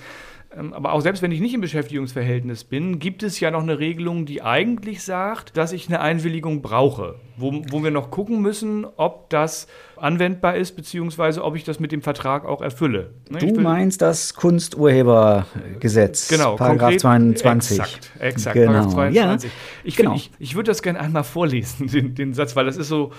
Ähm, 0.57 0.73
aber 0.73 0.93
auch 0.93 1.01
selbst 1.01 1.21
wenn 1.21 1.31
ich 1.31 1.39
nicht 1.39 1.53
im 1.53 1.61
Beschäftigungsverhältnis 1.61 2.63
bin, 2.63 2.99
gibt 2.99 3.23
es 3.23 3.39
ja 3.39 3.51
noch 3.51 3.61
eine 3.61 3.79
Regelung, 3.79 4.25
die 4.25 4.41
eigentlich 4.41 5.03
sagt, 5.03 5.57
dass 5.57 5.71
ich 5.71 5.87
eine 5.87 5.99
Einwilligung 5.99 6.61
brauche, 6.61 7.15
wo, 7.37 7.61
wo 7.69 7.83
wir 7.83 7.91
noch 7.91 8.11
gucken 8.11 8.41
müssen, 8.41 8.85
ob 8.97 9.29
das 9.29 9.67
anwendbar 9.97 10.55
ist, 10.55 10.75
beziehungsweise 10.75 11.43
ob 11.43 11.55
ich 11.55 11.63
das 11.63 11.79
mit 11.79 11.91
dem 11.91 12.01
Vertrag 12.01 12.45
auch 12.45 12.61
erfülle. 12.61 13.11
Ne? 13.29 13.39
Du 13.39 13.61
meinst 13.61 14.01
das 14.01 14.33
Kunsturhebergesetz, 14.33 16.27
genau, 16.27 16.55
Paragraph 16.55 16.97
22. 16.97 17.79
Exakt, 17.79 18.11
exakt 18.19 18.53
genau. 18.53 18.71
Paragraph 18.71 18.93
22. 18.93 19.49
Ja, 19.51 19.51
ich, 19.83 19.95
genau. 19.95 20.15
ich, 20.15 20.31
ich 20.39 20.55
würde 20.55 20.69
das 20.71 20.81
gerne 20.81 20.99
einmal 20.99 21.23
vorlesen, 21.23 21.87
den, 21.87 22.15
den 22.15 22.33
Satz, 22.33 22.55
weil 22.55 22.65
das 22.65 22.77
ist 22.77 22.89
so 22.89 23.11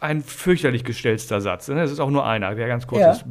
ein 0.00 0.22
fürchterlich 0.22 0.84
gestellster 0.84 1.40
Satz. 1.40 1.68
Ne? 1.68 1.82
Es 1.82 1.90
ist 1.90 2.00
auch 2.00 2.10
nur 2.10 2.26
einer, 2.26 2.54
der 2.54 2.68
ganz 2.68 2.86
kurz 2.86 3.00
ja. 3.00 3.12
ist. 3.12 3.24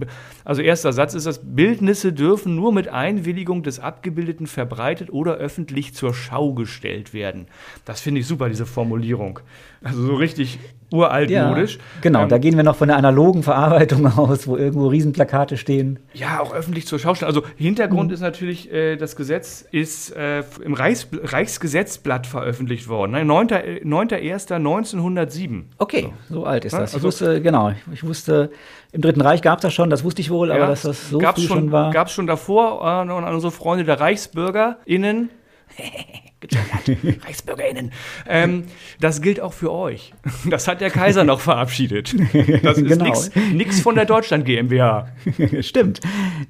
Also 0.44 0.62
erster 0.62 0.94
Satz 0.94 1.14
ist 1.14 1.26
das, 1.26 1.42
Bildnisse 1.44 2.14
dürfen 2.14 2.56
nur 2.56 2.74
mit 2.74 2.88
Einwilligung 2.88 3.64
des 3.64 3.80
Abgebildeten 3.80 4.48
verbreitet 4.48 5.12
oder 5.12 5.36
öffentlich 5.36 5.94
zur 5.94 6.14
Schau 6.14 6.54
gestellt 6.54 7.14
werden. 7.14 7.48
Das 7.86 8.02
finde 8.02 8.22
ich 8.22 8.28
super, 8.28 8.50
diese 8.50 8.66
Formulierung. 8.66 9.40
Also 9.84 10.02
so 10.02 10.16
richtig 10.16 10.60
uraltmodisch. 10.92 11.76
Ja, 11.76 11.82
genau, 12.02 12.24
ähm, 12.24 12.30
da 12.30 12.38
gehen 12.38 12.58
wir 12.58 12.64
noch 12.64 12.76
von 12.76 12.88
der 12.88 12.98
analogen 12.98 13.44
Verarbeitung 13.44 14.06
aus, 14.18 14.48
wo 14.48 14.58
irgendwo 14.58 14.88
Riesenplakate 14.88 15.58
stehen. 15.58 16.00
Ja, 16.14 16.40
auch 16.40 16.54
öffentlich 16.54 16.88
zur 16.88 17.00
Schau 17.00 17.16
stellen. 17.16 17.30
Also 17.30 17.44
Hintergrund 17.56 18.10
mhm. 18.10 18.14
ist 18.14 18.22
natürlich, 18.22 18.72
äh, 18.72 18.96
das 18.96 19.16
Gesetz 19.16 19.66
ist 19.72 20.16
äh, 20.16 20.44
im 20.64 20.74
Reichs 20.74 21.08
Reichsgesetzblatt 21.12 22.28
veröffentlicht 22.28 22.88
worden. 22.88 23.12
Ne? 23.12 23.22
9.1.1907. 23.22 25.60
Äh, 25.60 25.64
okay, 25.78 26.14
so. 26.30 26.36
so 26.36 26.46
alt 26.56 26.66
ist 26.66 26.74
das. 26.74 26.82
Also, 26.82 26.98
ich 26.98 27.04
wusste, 27.04 27.42
genau, 27.42 27.74
ich 27.94 28.04
wusste, 28.04 28.52
im 28.92 29.02
Dritten 29.02 29.22
Reich 29.22 29.42
gab 29.42 29.60
es 29.60 29.64
das 29.64 29.74
schon, 29.74 29.90
das 29.90 30.04
wusste 30.04 30.22
ich 30.22 30.30
wohl, 30.30 30.50
ja, 30.50 30.56
aber 30.56 30.68
dass 30.68 30.82
das 30.82 31.10
so 31.10 31.20
früh 31.20 31.42
schon, 31.42 31.48
schon 31.48 31.72
war. 31.72 31.92
Gab 31.92 32.08
es 32.08 32.14
schon 32.14 32.28
davor 32.28 32.82
äh, 32.82 32.86
an 32.86 33.10
unsere 33.12 33.52
Freunde 33.52 33.84
der 33.84 34.00
ReichsbürgerInnen. 34.00 35.30
ReichsbürgerInnen. 37.26 37.92
Ähm, 38.28 38.66
das 39.00 39.22
gilt 39.22 39.40
auch 39.40 39.54
für 39.54 39.72
euch. 39.72 40.14
Das 40.50 40.68
hat 40.68 40.82
der 40.82 40.90
Kaiser 40.90 41.24
noch 41.24 41.40
verabschiedet. 41.40 42.16
Das 42.64 42.78
ist 42.78 42.88
genau. 42.88 43.14
nichts 43.54 43.80
von 43.80 43.96
der 43.96 44.06
Deutschland 44.06 44.46
GmbH. 44.46 45.08
Stimmt. 45.62 46.02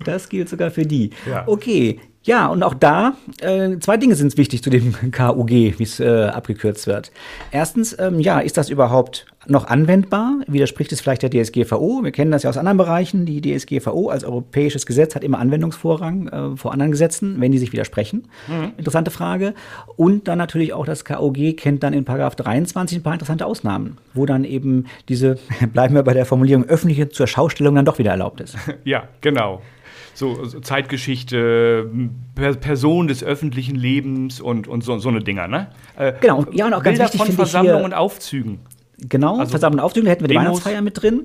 Das 0.04 0.30
gilt 0.30 0.50
sogar 0.50 0.72
für 0.72 0.86
die. 0.86 1.12
Ja. 1.30 1.44
Okay, 1.48 2.00
ja, 2.26 2.48
und 2.48 2.64
auch 2.64 2.74
da, 2.74 3.14
äh, 3.42 3.78
zwei 3.80 3.98
Dinge 3.98 4.16
sind 4.16 4.36
wichtig 4.36 4.64
zu 4.64 4.72
dem 4.72 4.96
KUG, 5.12 5.50
wie 5.50 5.84
es 5.84 6.00
äh, 6.00 6.26
abgekürzt 6.26 6.88
wird. 6.88 7.12
Erstens, 7.52 7.96
ähm, 8.00 8.20
ja, 8.20 8.40
ist 8.40 8.58
das 8.58 8.70
überhaupt 8.70 9.28
noch 9.46 9.68
anwendbar? 9.68 10.40
Widerspricht 10.48 10.92
es 10.92 11.02
vielleicht 11.02 11.22
der 11.22 11.30
DSGVO? 11.30 12.04
Wir 12.04 12.12
kennen 12.12 12.32
das 12.32 12.42
ja 12.42 12.50
aus 12.50 12.58
anderen 12.58 12.80
Bereichen. 12.80 13.28
Die 13.28 13.42
DSGVO 13.42 14.10
als 14.10 14.24
europäisches 14.24 14.88
Gesetz 14.88 15.14
hat 15.14 15.24
immer 15.24 15.38
Anwendungsvorrang 15.38 16.28
äh, 16.28 16.58
vor 16.58 16.74
anderen 16.74 16.92
Gesetzen, 16.92 17.40
wenn 17.40 17.52
die 17.52 17.60
sich 17.60 17.72
widersprechen. 17.72 18.28
Mhm. 18.48 18.72
Interessante 18.78 19.12
Frage. 19.12 19.54
Und 19.96 20.28
dann 20.28 20.40
natürlich 20.40 20.74
auch 20.74 20.88
das 20.88 21.06
KUG 21.06 21.56
kennt 21.56 21.84
dann 21.84 21.94
in 21.94 22.06
Paragraph 22.06 22.36
23 22.36 22.98
ein 22.98 23.04
paar 23.04 23.14
interessante 23.14 23.46
Ausnahmen, 23.46 24.00
wo 24.16 24.26
dann 24.26 24.46
eben 24.46 24.86
diese, 25.10 25.38
bleiben 25.74 25.94
wir 25.94 26.02
bei 26.02 26.16
der 26.16 26.26
Formulierung, 26.26 26.66
öffentliche 26.66 27.10
zur 27.10 27.28
Schaustellung 27.28 27.76
dann 27.76 27.86
doch 27.86 28.00
wieder 28.00 28.10
erlaubt 28.10 28.42
ist. 28.42 28.58
Ja, 28.84 29.08
genau 29.22 29.62
so, 30.16 30.46
so 30.46 30.60
Zeitgeschichte, 30.62 31.90
Person 32.36 33.08
des 33.08 33.24
öffentlichen 33.24 33.76
Lebens 33.76 34.40
und, 34.40 34.68
und 34.68 34.84
so, 34.84 34.98
so 34.98 35.10
eine 35.10 35.20
Dinger, 35.20 35.48
ne? 35.48 35.68
Äh, 35.98 36.14
genau, 36.22 36.46
ja, 36.52 36.66
und 36.66 36.74
auch 36.74 36.82
ganz 36.82 36.98
Bilder 36.98 37.14
wichtig, 37.14 37.22
von 37.22 37.32
Versammlungen 37.36 37.86
und 37.86 37.94
Aufzügen. 37.94 38.60
Genau, 38.98 39.40
also 39.40 39.50
Versammlung 39.50 39.80
und 39.80 39.86
Aufzüge, 39.86 40.10
hätten 40.10 40.24
wir 40.24 40.30
die 40.30 40.36
Demos, 40.36 40.48
Weihnachtsfeier 40.48 40.82
mit 40.82 41.02
drin. 41.02 41.24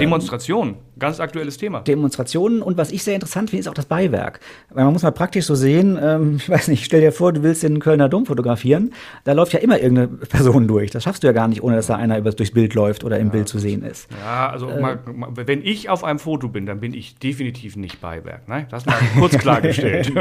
Demonstrationen, 0.00 0.74
ähm, 0.74 0.80
ganz 0.98 1.20
aktuelles 1.20 1.58
Thema. 1.58 1.80
Demonstrationen 1.80 2.62
und 2.62 2.78
was 2.78 2.92
ich 2.92 3.04
sehr 3.04 3.14
interessant 3.14 3.50
finde, 3.50 3.60
ist 3.60 3.68
auch 3.68 3.74
das 3.74 3.84
Beiwerk. 3.84 4.40
Weil 4.70 4.84
man 4.84 4.92
muss 4.94 5.02
mal 5.02 5.10
praktisch 5.10 5.44
so 5.44 5.54
sehen, 5.54 5.98
ähm, 6.00 6.36
ich 6.38 6.48
weiß 6.48 6.68
nicht, 6.68 6.84
stell 6.84 7.02
dir 7.02 7.12
vor, 7.12 7.32
du 7.32 7.42
willst 7.42 7.62
den 7.62 7.78
Kölner 7.78 8.08
Dom 8.08 8.24
fotografieren, 8.24 8.92
da 9.24 9.32
läuft 9.32 9.52
ja 9.52 9.58
immer 9.60 9.78
irgendeine 9.78 10.08
Person 10.28 10.66
durch. 10.66 10.90
Das 10.90 11.02
schaffst 11.02 11.22
du 11.22 11.26
ja 11.26 11.34
gar 11.34 11.46
nicht, 11.48 11.62
ohne 11.62 11.76
dass 11.76 11.88
da 11.88 11.96
einer 11.96 12.20
durchs 12.22 12.52
Bild 12.52 12.74
läuft 12.74 13.04
oder 13.04 13.18
im 13.18 13.26
ja, 13.26 13.32
Bild 13.32 13.48
zu 13.48 13.58
sehen 13.58 13.82
ist. 13.82 14.08
Ja, 14.24 14.48
also 14.48 14.68
äh, 14.68 14.80
mal, 14.80 14.98
wenn 15.34 15.62
ich 15.62 15.90
auf 15.90 16.04
einem 16.04 16.18
Foto 16.18 16.48
bin, 16.48 16.64
dann 16.64 16.80
bin 16.80 16.94
ich 16.94 17.18
definitiv 17.18 17.76
nicht 17.76 18.00
Beiwerk. 18.00 18.48
Ne? 18.48 18.66
Das 18.70 18.86
mal 18.86 18.96
kurz 19.18 19.36
klargestellt. 19.38 20.12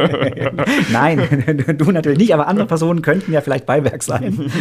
Nein, 0.92 1.76
du 1.78 1.92
natürlich 1.92 2.20
nicht, 2.20 2.34
aber 2.34 2.48
andere 2.48 2.68
Personen 2.68 3.02
könnten 3.02 3.32
ja 3.32 3.40
vielleicht 3.40 3.66
Beiwerk 3.66 4.04
sein. 4.04 4.52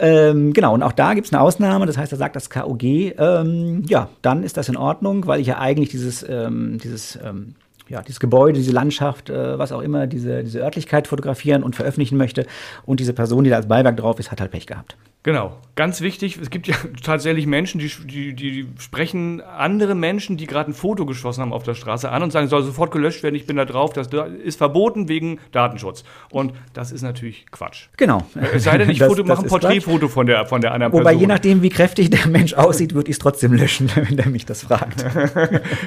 Ähm, 0.00 0.52
genau, 0.52 0.74
und 0.74 0.82
auch 0.82 0.92
da 0.92 1.14
gibt 1.14 1.26
es 1.26 1.32
eine 1.32 1.40
Ausnahme, 1.42 1.86
das 1.86 1.96
heißt, 1.98 2.12
da 2.12 2.16
sagt 2.16 2.36
das 2.36 2.50
KOG, 2.50 2.82
ähm, 2.82 3.84
ja, 3.88 4.08
dann 4.22 4.42
ist 4.42 4.56
das 4.56 4.68
in 4.68 4.76
Ordnung, 4.76 5.26
weil 5.26 5.40
ich 5.40 5.46
ja 5.46 5.58
eigentlich 5.58 5.90
dieses, 5.90 6.24
ähm, 6.28 6.78
dieses 6.82 7.18
ähm, 7.24 7.54
ja, 7.88 8.02
dieses 8.02 8.20
Gebäude, 8.20 8.58
diese 8.58 8.72
Landschaft, 8.72 9.30
äh, 9.30 9.58
was 9.58 9.72
auch 9.72 9.80
immer, 9.80 10.06
diese, 10.06 10.44
diese 10.44 10.60
Örtlichkeit 10.60 11.06
fotografieren 11.06 11.62
und 11.62 11.74
veröffentlichen 11.74 12.18
möchte. 12.18 12.46
Und 12.84 13.00
diese 13.00 13.14
Person, 13.14 13.44
die 13.44 13.50
da 13.50 13.56
als 13.56 13.66
Beiwerk 13.66 13.96
drauf 13.96 14.18
ist, 14.18 14.30
hat 14.30 14.40
halt 14.40 14.50
Pech 14.50 14.66
gehabt. 14.66 14.96
Genau, 15.24 15.56
ganz 15.74 16.00
wichtig, 16.00 16.38
es 16.40 16.48
gibt 16.48 16.68
ja 16.68 16.76
tatsächlich 17.02 17.46
Menschen, 17.46 17.80
die, 17.80 17.90
die, 18.06 18.34
die 18.34 18.68
sprechen 18.78 19.40
andere 19.40 19.94
Menschen, 19.94 20.36
die 20.36 20.46
gerade 20.46 20.70
ein 20.70 20.74
Foto 20.74 21.06
geschossen 21.06 21.42
haben 21.42 21.52
auf 21.52 21.64
der 21.64 21.74
Straße 21.74 22.08
an 22.08 22.22
und 22.22 22.30
sagen, 22.30 22.48
soll 22.48 22.62
sofort 22.62 22.92
gelöscht 22.92 23.22
werden, 23.24 23.34
ich 23.34 23.46
bin 23.46 23.56
da 23.56 23.64
drauf, 23.64 23.92
das 23.92 24.08
ist 24.44 24.58
verboten 24.58 25.08
wegen 25.08 25.40
Datenschutz. 25.50 26.04
Und 26.30 26.52
das 26.72 26.92
ist 26.92 27.02
natürlich 27.02 27.46
Quatsch. 27.50 27.88
Genau. 27.96 28.24
Es 28.52 28.64
sei 28.64 28.78
denn, 28.78 28.90
ich 28.90 28.98
das, 28.98 29.16
mache 29.24 29.42
ein 29.42 29.48
Porträtfoto 29.48 30.08
von 30.08 30.26
der, 30.26 30.46
von 30.46 30.60
der 30.60 30.72
anderen 30.72 30.92
Wobei, 30.92 31.02
Person. 31.02 31.16
Wobei, 31.16 31.20
je 31.20 31.26
nachdem, 31.26 31.62
wie 31.62 31.70
kräftig 31.70 32.10
der 32.10 32.26
Mensch 32.28 32.54
aussieht, 32.54 32.94
würde 32.94 33.10
ich 33.10 33.16
es 33.16 33.18
trotzdem 33.18 33.52
löschen, 33.52 33.90
wenn 33.94 34.16
der 34.16 34.28
mich 34.28 34.46
das 34.46 34.62
fragt. 34.62 35.04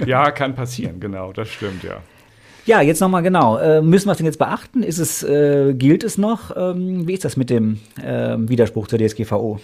ja, 0.06 0.30
kann 0.32 0.56
passieren, 0.56 1.00
genau, 1.00 1.32
das 1.32 1.50
stimmt, 1.50 1.84
ja. 1.84 2.02
Ja, 2.65 2.82
jetzt 2.82 3.00
nochmal 3.00 3.24
genau. 3.24 3.58
Äh, 3.58 3.82
müssen 3.82 4.08
wir 4.08 4.12
es 4.12 4.17
denn 4.17 4.28
jetzt 4.28 4.38
beachten? 4.38 4.84
Ist 4.84 5.00
es, 5.00 5.24
äh, 5.24 5.74
gilt 5.74 6.04
es 6.04 6.17
noch? 6.17 6.56
Ähm, 6.56 7.08
wie 7.08 7.13
ist 7.13 7.26
das 7.26 7.36
mit 7.36 7.50
dem 7.50 7.80
äh, 8.02 8.38
Widerspruch 8.38 8.88
zur 8.88 9.00
DSGVO? 9.00 9.60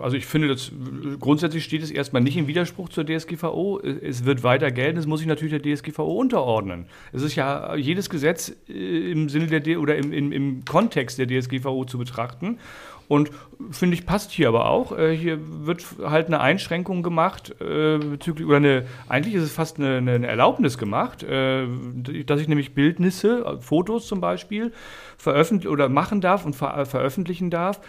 Also 0.00 0.16
ich 0.16 0.26
finde, 0.26 0.48
das, 0.48 0.70
grundsätzlich 1.18 1.64
steht 1.64 1.82
es 1.82 1.90
erstmal 1.90 2.22
nicht 2.22 2.36
im 2.36 2.46
Widerspruch 2.46 2.88
zur 2.88 3.04
DSGVO. 3.04 3.80
Es 3.80 4.24
wird 4.24 4.44
weiter 4.44 4.70
gelten, 4.70 4.98
es 4.98 5.06
muss 5.06 5.18
sich 5.20 5.28
natürlich 5.28 5.60
der 5.60 5.74
DSGVO 5.74 6.04
unterordnen. 6.04 6.86
Es 7.12 7.22
ist 7.22 7.34
ja 7.34 7.74
jedes 7.74 8.08
Gesetz 8.08 8.52
äh, 8.68 9.10
im 9.10 9.28
Sinne 9.28 9.48
der 9.48 9.60
D 9.60 9.76
oder 9.76 9.96
im, 9.96 10.12
im, 10.12 10.30
im 10.30 10.64
Kontext 10.64 11.18
der 11.18 11.26
DSGVO 11.26 11.84
zu 11.84 11.98
betrachten. 11.98 12.58
Und 13.10 13.32
finde 13.72 13.94
ich, 13.94 14.06
passt 14.06 14.30
hier 14.30 14.46
aber 14.46 14.66
auch. 14.66 14.96
Äh, 14.96 15.16
hier 15.16 15.40
wird 15.66 15.84
halt 16.00 16.28
eine 16.28 16.38
Einschränkung 16.38 17.02
gemacht 17.02 17.52
äh, 17.60 17.98
bezüglich, 17.98 18.46
oder 18.46 18.58
eine, 18.58 18.86
eigentlich 19.08 19.34
ist 19.34 19.42
es 19.42 19.52
fast 19.52 19.80
eine, 19.80 19.96
eine 19.96 20.28
Erlaubnis 20.28 20.78
gemacht, 20.78 21.24
äh, 21.24 21.66
dass 22.24 22.40
ich 22.40 22.46
nämlich 22.46 22.72
Bildnisse, 22.72 23.58
Fotos 23.62 24.06
zum 24.06 24.20
Beispiel, 24.20 24.72
veröffentlichen 25.16 25.72
oder 25.72 25.88
machen 25.88 26.20
darf 26.20 26.46
und 26.46 26.54
ver 26.54 26.86
veröffentlichen 26.86 27.50
darf 27.50 27.80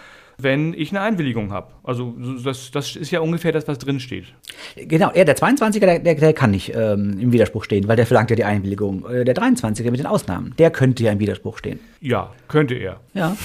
wenn 0.44 0.74
ich 0.74 0.92
eine 0.92 1.02
Einwilligung 1.02 1.52
habe. 1.52 1.68
Also 1.84 2.16
das, 2.44 2.72
das 2.72 2.96
ist 2.96 3.12
ja 3.12 3.20
ungefähr 3.20 3.52
das, 3.52 3.68
was 3.68 3.78
drin 3.78 4.00
steht. 4.00 4.26
Genau, 4.76 5.12
er, 5.12 5.26
der 5.26 5.38
22er, 5.38 5.80
der, 5.80 6.00
der, 6.00 6.16
der 6.16 6.34
kann 6.34 6.52
nicht 6.52 6.74
ähm, 6.76 7.18
im 7.20 7.32
Widerspruch 7.32 7.64
stehen, 7.64 7.88
weil 7.88 7.96
der 7.96 8.06
verlangt 8.06 8.30
ja 8.30 8.36
die 8.36 8.44
Einwilligung. 8.44 9.06
Äh, 9.10 9.26
Der 9.26 9.36
23er 9.36 9.92
mit 9.92 10.00
den 10.00 10.06
Ausnahmen, 10.06 10.54
der 10.58 10.72
könnte 10.72 11.04
ja 11.04 11.12
im 11.12 11.20
Widerspruch 11.20 11.58
stehen. 11.58 11.80
Ja, 12.00 12.32
könnte 12.48 12.76
er. 12.76 13.00
Ja, 13.14 13.36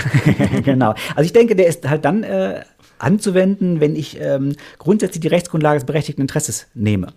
genau. 0.64 0.94
Also 1.14 1.26
ich 1.26 1.32
denke, 1.32 1.56
der 1.56 1.66
ist 1.66 1.88
halt 1.88 2.04
dann 2.04 2.22
äh, 2.22 2.62
anzuwenden, 2.98 3.80
wenn 3.80 3.96
ich 3.96 4.20
ähm, 4.20 4.54
grundsätzlich 4.78 5.20
die 5.20 5.28
Rechtsgrundlage 5.28 5.78
des 5.78 5.86
berechtigten 5.86 6.22
Interesses 6.22 6.68
nehme. 6.74 7.08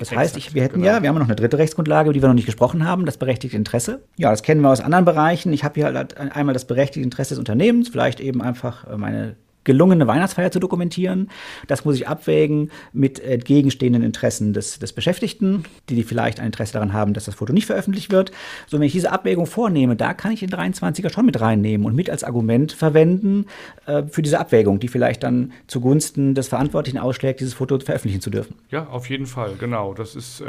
Das 0.00 0.10
heißt, 0.10 0.36
ich, 0.38 0.54
wir 0.54 0.62
hätten 0.62 0.80
genau. 0.80 0.86
ja, 0.86 1.02
wir 1.02 1.10
haben 1.10 1.16
noch 1.18 1.26
eine 1.26 1.36
dritte 1.36 1.58
Rechtsgrundlage, 1.58 2.08
über 2.08 2.14
die 2.14 2.22
wir 2.22 2.28
noch 2.28 2.34
nicht 2.34 2.46
gesprochen 2.46 2.86
haben, 2.86 3.04
das 3.04 3.18
berechtigte 3.18 3.56
Interesse. 3.56 4.02
Ja, 4.16 4.30
das 4.30 4.42
kennen 4.42 4.62
wir 4.62 4.70
aus 4.70 4.80
anderen 4.80 5.04
Bereichen. 5.04 5.52
Ich 5.52 5.62
habe 5.62 5.74
hier 5.74 5.92
halt 5.92 6.16
einmal 6.16 6.54
das 6.54 6.64
berechtigte 6.64 7.04
Interesse 7.04 7.30
des 7.30 7.38
Unternehmens, 7.38 7.90
vielleicht 7.90 8.18
eben 8.18 8.40
einfach 8.40 8.90
äh, 8.90 8.96
meine 8.96 9.36
gelungene 9.70 10.08
Weihnachtsfeier 10.08 10.50
zu 10.50 10.58
dokumentieren. 10.58 11.30
Das 11.68 11.84
muss 11.84 11.94
ich 11.94 12.08
abwägen 12.08 12.72
mit 12.92 13.20
entgegenstehenden 13.20 14.02
Interessen 14.02 14.52
des, 14.52 14.80
des 14.80 14.92
Beschäftigten, 14.92 15.62
die, 15.88 15.94
die 15.94 16.02
vielleicht 16.02 16.40
ein 16.40 16.46
Interesse 16.46 16.72
daran 16.72 16.92
haben, 16.92 17.14
dass 17.14 17.26
das 17.26 17.36
Foto 17.36 17.52
nicht 17.52 17.66
veröffentlicht 17.66 18.10
wird. 18.10 18.32
So, 18.66 18.78
wenn 18.78 18.86
ich 18.86 18.92
diese 18.92 19.12
Abwägung 19.12 19.46
vornehme, 19.46 19.94
da 19.94 20.12
kann 20.12 20.32
ich 20.32 20.40
den 20.40 20.50
23er 20.50 21.12
schon 21.12 21.24
mit 21.24 21.40
reinnehmen 21.40 21.86
und 21.86 21.94
mit 21.94 22.10
als 22.10 22.24
Argument 22.24 22.72
verwenden 22.72 23.46
äh, 23.86 24.02
für 24.10 24.22
diese 24.22 24.40
Abwägung, 24.40 24.80
die 24.80 24.88
vielleicht 24.88 25.22
dann 25.22 25.52
zugunsten 25.68 26.34
des 26.34 26.48
Verantwortlichen 26.48 26.98
ausschlägt, 26.98 27.38
dieses 27.38 27.54
Foto 27.54 27.78
veröffentlichen 27.78 28.20
zu 28.20 28.30
dürfen. 28.30 28.56
Ja, 28.72 28.88
auf 28.88 29.08
jeden 29.08 29.26
Fall, 29.26 29.54
genau. 29.56 29.94
Das 29.94 30.16
ist, 30.16 30.40
äh, 30.40 30.46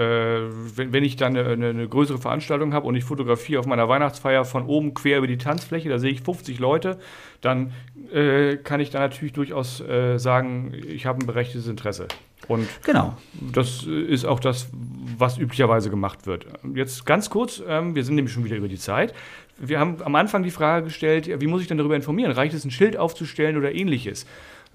wenn, 0.76 0.94
wenn 0.94 1.04
ich 1.04 1.16
dann 1.16 1.38
eine, 1.38 1.68
eine, 1.68 1.88
größere 1.88 2.18
Veranstaltung 2.18 2.74
habe 2.74 2.88
und 2.88 2.96
ich 2.96 3.04
fotografiere 3.04 3.60
auf 3.60 3.68
meiner 3.68 3.88
Weihnachtsfeier 3.88 4.46
von 4.46 4.66
oben 4.66 4.96
quer 4.96 5.20
über 5.20 5.28
die 5.28 5.38
Tanzfläche, 5.38 5.90
da 5.90 6.00
sehe 6.00 6.12
ich 6.12 6.22
50 6.22 6.58
Leute, 6.58 6.98
dann 7.42 7.74
äh, 8.14 8.58
kann 8.58 8.80
ich 8.80 8.90
da 8.90 9.00
natürlich 9.12 9.34
durchaus 9.34 9.82
äh, 9.82 10.17
sagen, 10.17 10.74
ich 10.88 11.06
habe 11.06 11.19
ein 11.19 11.26
berechtigtes 11.28 11.67
Interesse. 11.67 12.08
Und 12.47 12.67
Genau. 12.84 13.15
das 13.54 13.84
ist 13.84 14.26
auch 14.26 14.39
das, 14.39 14.69
was 15.17 15.38
üblicherweise 15.38 15.89
gemacht 15.89 16.26
wird. 16.26 16.45
Jetzt 16.74 17.06
ganz 17.06 17.30
kurz, 17.30 17.62
ähm, 17.67 17.95
wir 17.95 18.04
sind 18.04 18.15
nämlich 18.15 18.34
schon 18.34 18.43
wieder 18.45 18.58
über 18.58 18.67
die 18.67 18.78
Zeit. 18.78 19.13
Wir 19.60 19.80
haben 19.80 19.97
am 20.04 20.15
Anfang 20.15 20.41
die 20.43 20.50
Frage 20.52 20.86
gestellt, 20.86 21.30
wie 21.39 21.47
muss 21.47 21.62
ich 21.62 21.67
denn 21.67 21.78
darüber 21.78 21.95
informieren? 21.95 22.32
Reicht 22.32 22.56
es, 22.56 22.65
ein 22.65 22.71
Schild 22.71 22.97
aufzustellen 22.97 23.58
oder 23.58 23.74
ähnliches? 23.74 24.26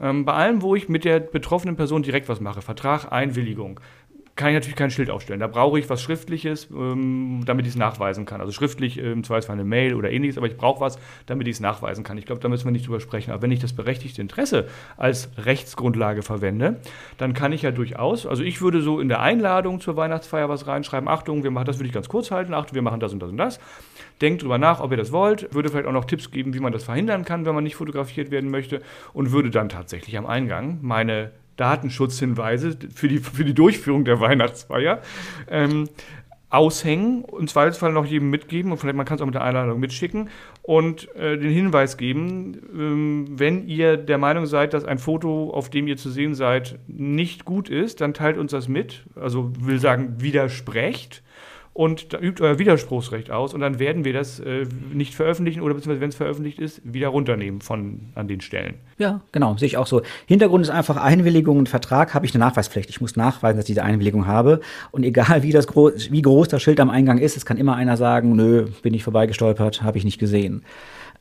Ähm, 0.00 0.24
bei 0.24 0.34
allem, 0.34 0.62
wo 0.62 0.76
ich 0.76 0.88
mit 0.88 1.04
der 1.04 1.20
betroffenen 1.20 1.74
Person 1.76 2.02
direkt 2.02 2.28
was 2.28 2.40
mache, 2.40 2.62
Vertrag, 2.62 3.10
Einwilligung, 3.10 3.80
kann 4.36 4.48
ich 4.48 4.54
natürlich 4.54 4.76
kein 4.76 4.90
Schild 4.90 5.08
aufstellen. 5.08 5.40
Da 5.40 5.46
brauche 5.46 5.78
ich 5.78 5.88
was 5.88 6.02
Schriftliches, 6.02 6.68
ähm, 6.70 7.42
damit 7.46 7.66
ich 7.66 7.72
es 7.72 7.78
nachweisen 7.78 8.26
kann. 8.26 8.42
Also 8.42 8.52
schriftlich 8.52 8.98
im 8.98 9.24
Zweifelsfall 9.24 9.54
eine 9.54 9.64
Mail 9.64 9.94
oder 9.94 10.10
ähnliches, 10.10 10.36
aber 10.36 10.46
ich 10.46 10.58
brauche 10.58 10.80
was, 10.80 10.98
damit 11.24 11.48
ich 11.48 11.54
es 11.54 11.60
nachweisen 11.60 12.04
kann. 12.04 12.18
Ich 12.18 12.26
glaube, 12.26 12.42
da 12.42 12.48
müssen 12.48 12.66
wir 12.66 12.72
nicht 12.72 12.86
drüber 12.86 13.00
sprechen. 13.00 13.30
Aber 13.30 13.40
wenn 13.40 13.50
ich 13.50 13.60
das 13.60 13.72
berechtigte 13.72 14.20
Interesse 14.20 14.68
als 14.98 15.30
Rechtsgrundlage 15.38 16.20
verwende, 16.20 16.80
dann 17.16 17.32
kann 17.32 17.52
ich 17.52 17.62
ja 17.62 17.70
durchaus, 17.70 18.26
also 18.26 18.42
ich 18.42 18.60
würde 18.60 18.82
so 18.82 19.00
in 19.00 19.08
der 19.08 19.20
Einladung 19.20 19.80
zur 19.80 19.96
Weihnachtsfeier 19.96 20.50
was 20.50 20.66
reinschreiben, 20.66 21.08
Achtung, 21.08 21.42
wir 21.42 21.50
machen, 21.50 21.66
das 21.66 21.78
würde 21.78 21.88
ich 21.88 21.94
ganz 21.94 22.08
kurz 22.08 22.30
halten, 22.30 22.52
Achtung, 22.52 22.74
wir 22.74 22.82
machen 22.82 23.00
das 23.00 23.14
und 23.14 23.20
das 23.20 23.30
und 23.30 23.38
das. 23.38 23.58
Denkt 24.20 24.42
drüber 24.42 24.58
nach, 24.58 24.80
ob 24.80 24.90
ihr 24.90 24.98
das 24.98 25.12
wollt, 25.12 25.54
würde 25.54 25.70
vielleicht 25.70 25.86
auch 25.86 25.92
noch 25.92 26.04
Tipps 26.04 26.30
geben, 26.30 26.52
wie 26.52 26.60
man 26.60 26.72
das 26.72 26.84
verhindern 26.84 27.24
kann, 27.24 27.46
wenn 27.46 27.54
man 27.54 27.64
nicht 27.64 27.76
fotografiert 27.76 28.30
werden 28.30 28.50
möchte 28.50 28.82
und 29.14 29.32
würde 29.32 29.50
dann 29.50 29.70
tatsächlich 29.70 30.18
am 30.18 30.26
Eingang 30.26 30.78
meine 30.82 31.30
Datenschutzhinweise 31.56 32.76
für 32.94 33.08
die, 33.08 33.18
für 33.18 33.44
die 33.44 33.54
Durchführung 33.54 34.04
der 34.04 34.20
Weihnachtsfeier 34.20 35.00
ähm, 35.50 35.88
aushängen 36.48 37.24
und 37.24 37.40
im 37.40 37.48
Zweifelsfall 37.48 37.92
noch 37.92 38.06
jedem 38.06 38.30
mitgeben 38.30 38.70
und 38.70 38.78
vielleicht 38.78 38.96
man 38.96 39.04
kann 39.04 39.16
es 39.16 39.22
auch 39.22 39.26
mit 39.26 39.34
der 39.34 39.42
Einladung 39.42 39.80
mitschicken 39.80 40.30
und 40.62 41.14
äh, 41.16 41.36
den 41.36 41.50
Hinweis 41.50 41.96
geben, 41.96 42.56
ähm, 42.72 43.26
wenn 43.30 43.66
ihr 43.66 43.96
der 43.96 44.18
Meinung 44.18 44.46
seid, 44.46 44.72
dass 44.72 44.84
ein 44.84 44.98
Foto, 44.98 45.50
auf 45.50 45.70
dem 45.70 45.88
ihr 45.88 45.96
zu 45.96 46.08
sehen 46.08 46.34
seid, 46.34 46.78
nicht 46.86 47.44
gut 47.44 47.68
ist, 47.68 48.00
dann 48.00 48.14
teilt 48.14 48.38
uns 48.38 48.52
das 48.52 48.68
mit. 48.68 49.04
Also 49.16 49.52
will 49.58 49.80
sagen, 49.80 50.20
widersprecht 50.20 51.22
und 51.76 52.14
übt 52.20 52.42
euer 52.42 52.58
Widerspruchsrecht 52.58 53.30
aus 53.30 53.52
und 53.52 53.60
dann 53.60 53.78
werden 53.78 54.04
wir 54.04 54.14
das 54.14 54.40
äh, 54.40 54.66
nicht 54.92 55.14
veröffentlichen 55.14 55.60
oder 55.60 55.74
beziehungsweise 55.74 56.00
wenn 56.00 56.08
es 56.08 56.16
veröffentlicht 56.16 56.58
ist, 56.58 56.80
wieder 56.84 57.08
runternehmen 57.08 57.60
von 57.60 58.00
an 58.14 58.28
den 58.28 58.40
Stellen. 58.40 58.74
Ja, 58.98 59.20
genau, 59.30 59.56
sehe 59.56 59.66
ich 59.66 59.76
auch 59.76 59.86
so. 59.86 60.00
Hintergrund 60.26 60.64
ist 60.64 60.70
einfach 60.70 60.96
Einwilligung 60.96 61.58
und 61.58 61.68
Vertrag 61.68 62.14
habe 62.14 62.24
ich 62.24 62.34
eine 62.34 62.44
Nachweispflicht. 62.44 62.88
Ich 62.88 63.00
muss 63.00 63.16
nachweisen, 63.16 63.58
dass 63.58 63.64
ich 63.64 63.74
diese 63.74 63.82
Einwilligung 63.82 64.26
habe. 64.26 64.60
Und 64.90 65.04
egal 65.04 65.42
wie, 65.42 65.52
das 65.52 65.66
gro 65.66 65.90
wie 66.10 66.22
groß 66.22 66.48
das 66.48 66.62
Schild 66.62 66.80
am 66.80 66.88
Eingang 66.88 67.18
ist, 67.18 67.36
es 67.36 67.44
kann 67.44 67.58
immer 67.58 67.76
einer 67.76 67.98
sagen, 67.98 68.34
nö, 68.34 68.66
bin 68.82 68.94
ich 68.94 69.04
vorbeigestolpert, 69.04 69.82
habe 69.82 69.98
ich 69.98 70.04
nicht 70.04 70.18
gesehen. 70.18 70.62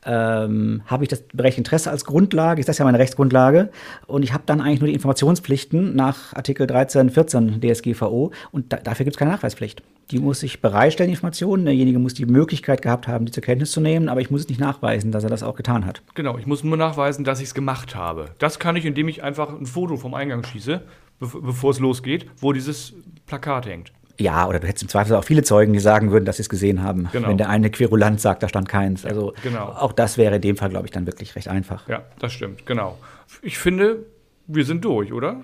Ähm, 0.08 0.82
habe 0.86 1.02
ich 1.02 1.08
das 1.08 1.22
berechtigte 1.22 1.68
Interesse 1.68 1.90
als 1.90 2.04
Grundlage, 2.04 2.60
ist 2.60 2.68
das 2.68 2.78
ja 2.78 2.84
meine 2.84 2.98
Rechtsgrundlage. 2.98 3.70
Und 4.06 4.22
ich 4.22 4.32
habe 4.32 4.44
dann 4.46 4.60
eigentlich 4.60 4.80
nur 4.80 4.86
die 4.86 4.94
Informationspflichten 4.94 5.96
nach 5.96 6.32
Artikel 6.34 6.66
13, 6.66 7.10
14 7.10 7.60
DSGVO 7.60 8.30
und 8.52 8.72
da, 8.72 8.76
dafür 8.76 9.04
gibt 9.04 9.16
es 9.16 9.18
keine 9.18 9.32
Nachweispflicht. 9.32 9.82
Die 10.12 10.20
muss 10.20 10.44
ich 10.44 10.60
bereitstellen, 10.60 11.08
die 11.08 11.14
Informationen. 11.14 11.64
Derjenige 11.64 11.98
muss 11.98 12.14
die 12.14 12.26
Möglichkeit 12.26 12.82
gehabt 12.82 13.08
haben, 13.08 13.26
die 13.26 13.32
zur 13.32 13.42
Kenntnis 13.42 13.72
zu 13.72 13.80
nehmen, 13.80 14.08
aber 14.08 14.20
ich 14.20 14.30
muss 14.30 14.42
es 14.42 14.48
nicht 14.48 14.60
nachweisen, 14.60 15.10
dass 15.10 15.24
er 15.24 15.30
das 15.30 15.42
auch 15.42 15.56
getan 15.56 15.84
hat. 15.84 16.02
Genau, 16.14 16.38
ich 16.38 16.46
muss 16.46 16.62
nur 16.62 16.76
nachweisen, 16.76 17.24
dass 17.24 17.40
ich 17.40 17.48
es 17.48 17.54
gemacht 17.54 17.96
habe. 17.96 18.30
Das 18.38 18.60
kann 18.60 18.76
ich, 18.76 18.84
indem 18.84 19.08
ich 19.08 19.24
einfach 19.24 19.48
ein 19.48 19.66
Foto 19.66 19.96
vom 19.96 20.14
Eingang 20.14 20.44
schieße, 20.44 20.82
bev 21.18 21.36
bevor 21.42 21.70
es 21.72 21.80
losgeht, 21.80 22.26
wo 22.38 22.52
dieses 22.52 22.94
Plakat 23.26 23.66
hängt. 23.66 23.92
Ja, 24.18 24.46
oder 24.48 24.60
du 24.60 24.66
hättest 24.66 24.82
im 24.82 24.88
Zweifel 24.88 25.14
auch 25.16 25.24
viele 25.24 25.42
Zeugen, 25.42 25.72
die 25.72 25.78
sagen 25.78 26.10
würden, 26.10 26.24
dass 26.24 26.36
sie 26.36 26.42
es 26.42 26.48
gesehen 26.48 26.82
haben. 26.82 27.08
Genau. 27.12 27.28
Wenn 27.28 27.38
der 27.38 27.48
eine 27.48 27.70
Querulant 27.70 28.20
sagt, 28.20 28.42
da 28.42 28.48
stand 28.48 28.68
keins. 28.68 29.04
Also 29.04 29.34
genau. 29.42 29.66
auch 29.66 29.92
das 29.92 30.16
wäre 30.16 30.36
in 30.36 30.42
dem 30.42 30.56
Fall, 30.56 30.70
glaube 30.70 30.86
ich, 30.86 30.90
dann 30.90 31.06
wirklich 31.06 31.36
recht 31.36 31.48
einfach. 31.48 31.88
Ja, 31.88 32.02
das 32.18 32.32
stimmt, 32.32 32.64
genau. 32.66 32.98
Ich 33.42 33.58
finde, 33.58 34.06
wir 34.46 34.64
sind 34.64 34.84
durch, 34.84 35.12
oder? 35.12 35.42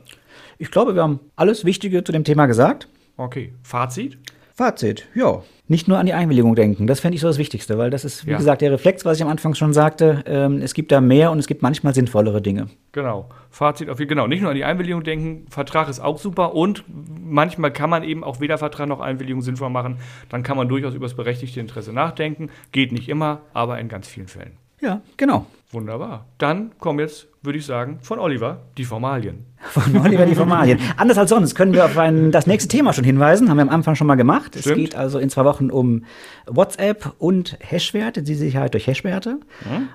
Ich 0.59 0.71
glaube, 0.71 0.95
wir 0.95 1.03
haben 1.03 1.21
alles 1.37 1.65
Wichtige 1.65 2.05
zu 2.05 2.13
dem 2.13 2.25
Thema 2.25 2.47
gesagt. 2.47 2.89
Okay, 3.17 3.53
Fazit? 3.63 4.19
Fazit, 4.63 5.09
ja. 5.17 5.43
Nicht 5.67 5.89
nur 5.89 5.99
an 5.99 6.07
die 6.07 6.13
Einwilligung 6.13 6.55
denken, 6.55 6.87
das 6.87 7.01
fände 7.01 7.17
ich 7.17 7.21
so 7.21 7.27
das 7.27 7.37
Wichtigste, 7.39 7.79
weil 7.79 7.91
das 7.91 8.05
ist, 8.05 8.27
wie 8.27 8.31
Ja. 8.31 8.37
gesagt, 8.37 8.63
der 8.63 8.71
Reflex, 8.71 9.05
was 9.05 9.17
ich 9.17 9.23
am 9.25 9.29
Anfang 9.29 9.55
schon 9.57 9.73
sagte. 9.73 10.23
Ähm, 10.25 10.61
es 10.63 10.73
gibt 10.73 10.93
da 10.93 11.01
mehr 11.01 11.33
und 11.33 11.41
es 11.41 11.49
gibt 11.49 11.63
manchmal 11.63 11.95
sinnvollere 11.95 12.41
Dinge. 12.41 12.69
Genau. 12.93 13.29
Fazit 13.51 13.89
auf 13.91 13.99
genau. 13.99 14.29
Nicht 14.29 14.41
nur 14.41 14.51
an 14.51 14.57
die 14.57 14.65
Einwilligung 14.65 15.03
denken, 15.03 15.47
Vertrag 15.51 15.89
ist 15.89 15.99
auch 15.99 16.17
super 16.19 16.55
und 16.55 16.85
manchmal 16.89 17.73
kann 17.73 17.91
man 17.91 18.05
eben 18.05 18.23
auch 18.23 18.39
weder 18.39 18.57
Vertrag 18.57 18.87
noch 18.87 19.01
Einwilligung 19.01 19.43
sinnvoll 19.43 19.71
machen. 19.71 19.97
Dann 20.29 20.45
kann 20.45 20.57
man 20.57 20.69
durchaus 20.69 20.95
über 20.95 21.07
das 21.07 21.15
berechtigte 21.15 21.59
Interesse 21.59 21.93
nachdenken. 21.93 22.49
Geht 22.71 22.93
nicht 22.93 23.09
immer, 23.09 23.41
aber 23.53 23.81
in 23.81 23.89
ganz 23.89 24.07
vielen 24.07 24.29
Fällen. 24.29 24.53
Ja, 24.83 25.01
genau. 25.17 25.47
Wunderbar. 25.71 26.27
Dann 26.37 26.73
kommen 26.79 26.99
jetzt, 26.99 27.29
würde 27.41 27.59
ich 27.59 27.65
sagen, 27.65 27.99
von 28.03 28.19
Oliver 28.19 28.59
die 28.77 28.85
Formalien. 28.85 29.47
Von 29.63 29.97
Oliver 29.97 30.27
die 30.27 30.35
Formalien. 30.35 30.79
Anders 30.97 31.17
als 31.17 31.31
sonst 31.31 31.55
können 31.55 31.73
wir 31.73 31.85
auf 31.85 31.97
ein, 31.97 32.33
das 32.33 32.49
nächste 32.49 32.69
Thema 32.69 32.93
schon 32.93 33.05
hinweisen, 33.05 33.49
haben 33.49 33.57
wir 33.57 33.63
am 33.63 33.69
Anfang 33.69 33.95
schon 33.95 34.09
mal 34.09 34.17
gemacht. 34.17 34.57
Es 34.57 34.63
Stimmt. 34.63 34.77
geht 34.77 34.97
also 34.97 35.21
in 35.21 35.31
zwei 35.31 35.45
Wochen 35.45 35.71
um 35.71 36.05
WhatsApp 36.47 37.15
und 37.19 37.57
Hashwerte, 37.61 38.23
die 38.23 38.35
Sicherheit 38.35 38.75
durch 38.75 38.89
Hashwerte. 38.89 39.39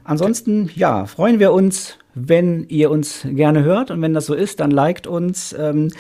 Ansonsten, 0.06 0.72
ja, 0.74 1.06
freuen 1.06 1.40
wir 1.40 1.52
uns, 1.52 2.00
wenn 2.16 2.64
ihr 2.70 2.90
uns 2.90 3.28
gerne 3.30 3.64
hört 3.64 3.92
und 3.92 4.02
wenn 4.02 4.14
das 4.14 4.26
so 4.26 4.34
ist, 4.34 4.62
dann 4.62 4.72
liked 4.72 5.06
uns. 5.06 5.54
Ähm, 5.54 5.92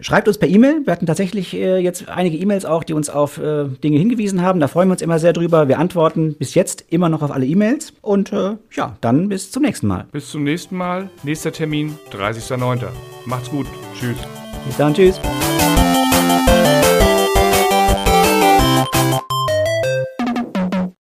Schreibt 0.00 0.28
uns 0.28 0.36
per 0.36 0.48
E-Mail. 0.48 0.82
Wir 0.84 0.92
hatten 0.92 1.06
tatsächlich 1.06 1.54
äh, 1.54 1.78
jetzt 1.78 2.08
einige 2.08 2.36
E-Mails 2.36 2.66
auch, 2.66 2.84
die 2.84 2.92
uns 2.92 3.08
auf 3.08 3.38
äh, 3.38 3.64
Dinge 3.82 3.98
hingewiesen 3.98 4.42
haben. 4.42 4.60
Da 4.60 4.68
freuen 4.68 4.88
wir 4.88 4.92
uns 4.92 5.02
immer 5.02 5.18
sehr 5.18 5.32
drüber. 5.32 5.68
Wir 5.68 5.78
antworten 5.78 6.34
bis 6.34 6.54
jetzt 6.54 6.84
immer 6.90 7.08
noch 7.08 7.22
auf 7.22 7.30
alle 7.30 7.46
E-Mails. 7.46 7.94
Und 8.02 8.32
äh, 8.32 8.56
ja, 8.72 8.96
dann 9.00 9.28
bis 9.30 9.50
zum 9.50 9.62
nächsten 9.62 9.86
Mal. 9.86 10.06
Bis 10.12 10.30
zum 10.30 10.44
nächsten 10.44 10.76
Mal. 10.76 11.08
Nächster 11.22 11.50
Termin, 11.50 11.94
30.09. 12.12 12.84
Macht's 13.24 13.50
gut. 13.50 13.66
Tschüss. 13.98 14.18
Bis 14.66 14.76
dann. 14.76 14.92
Tschüss. 14.92 15.18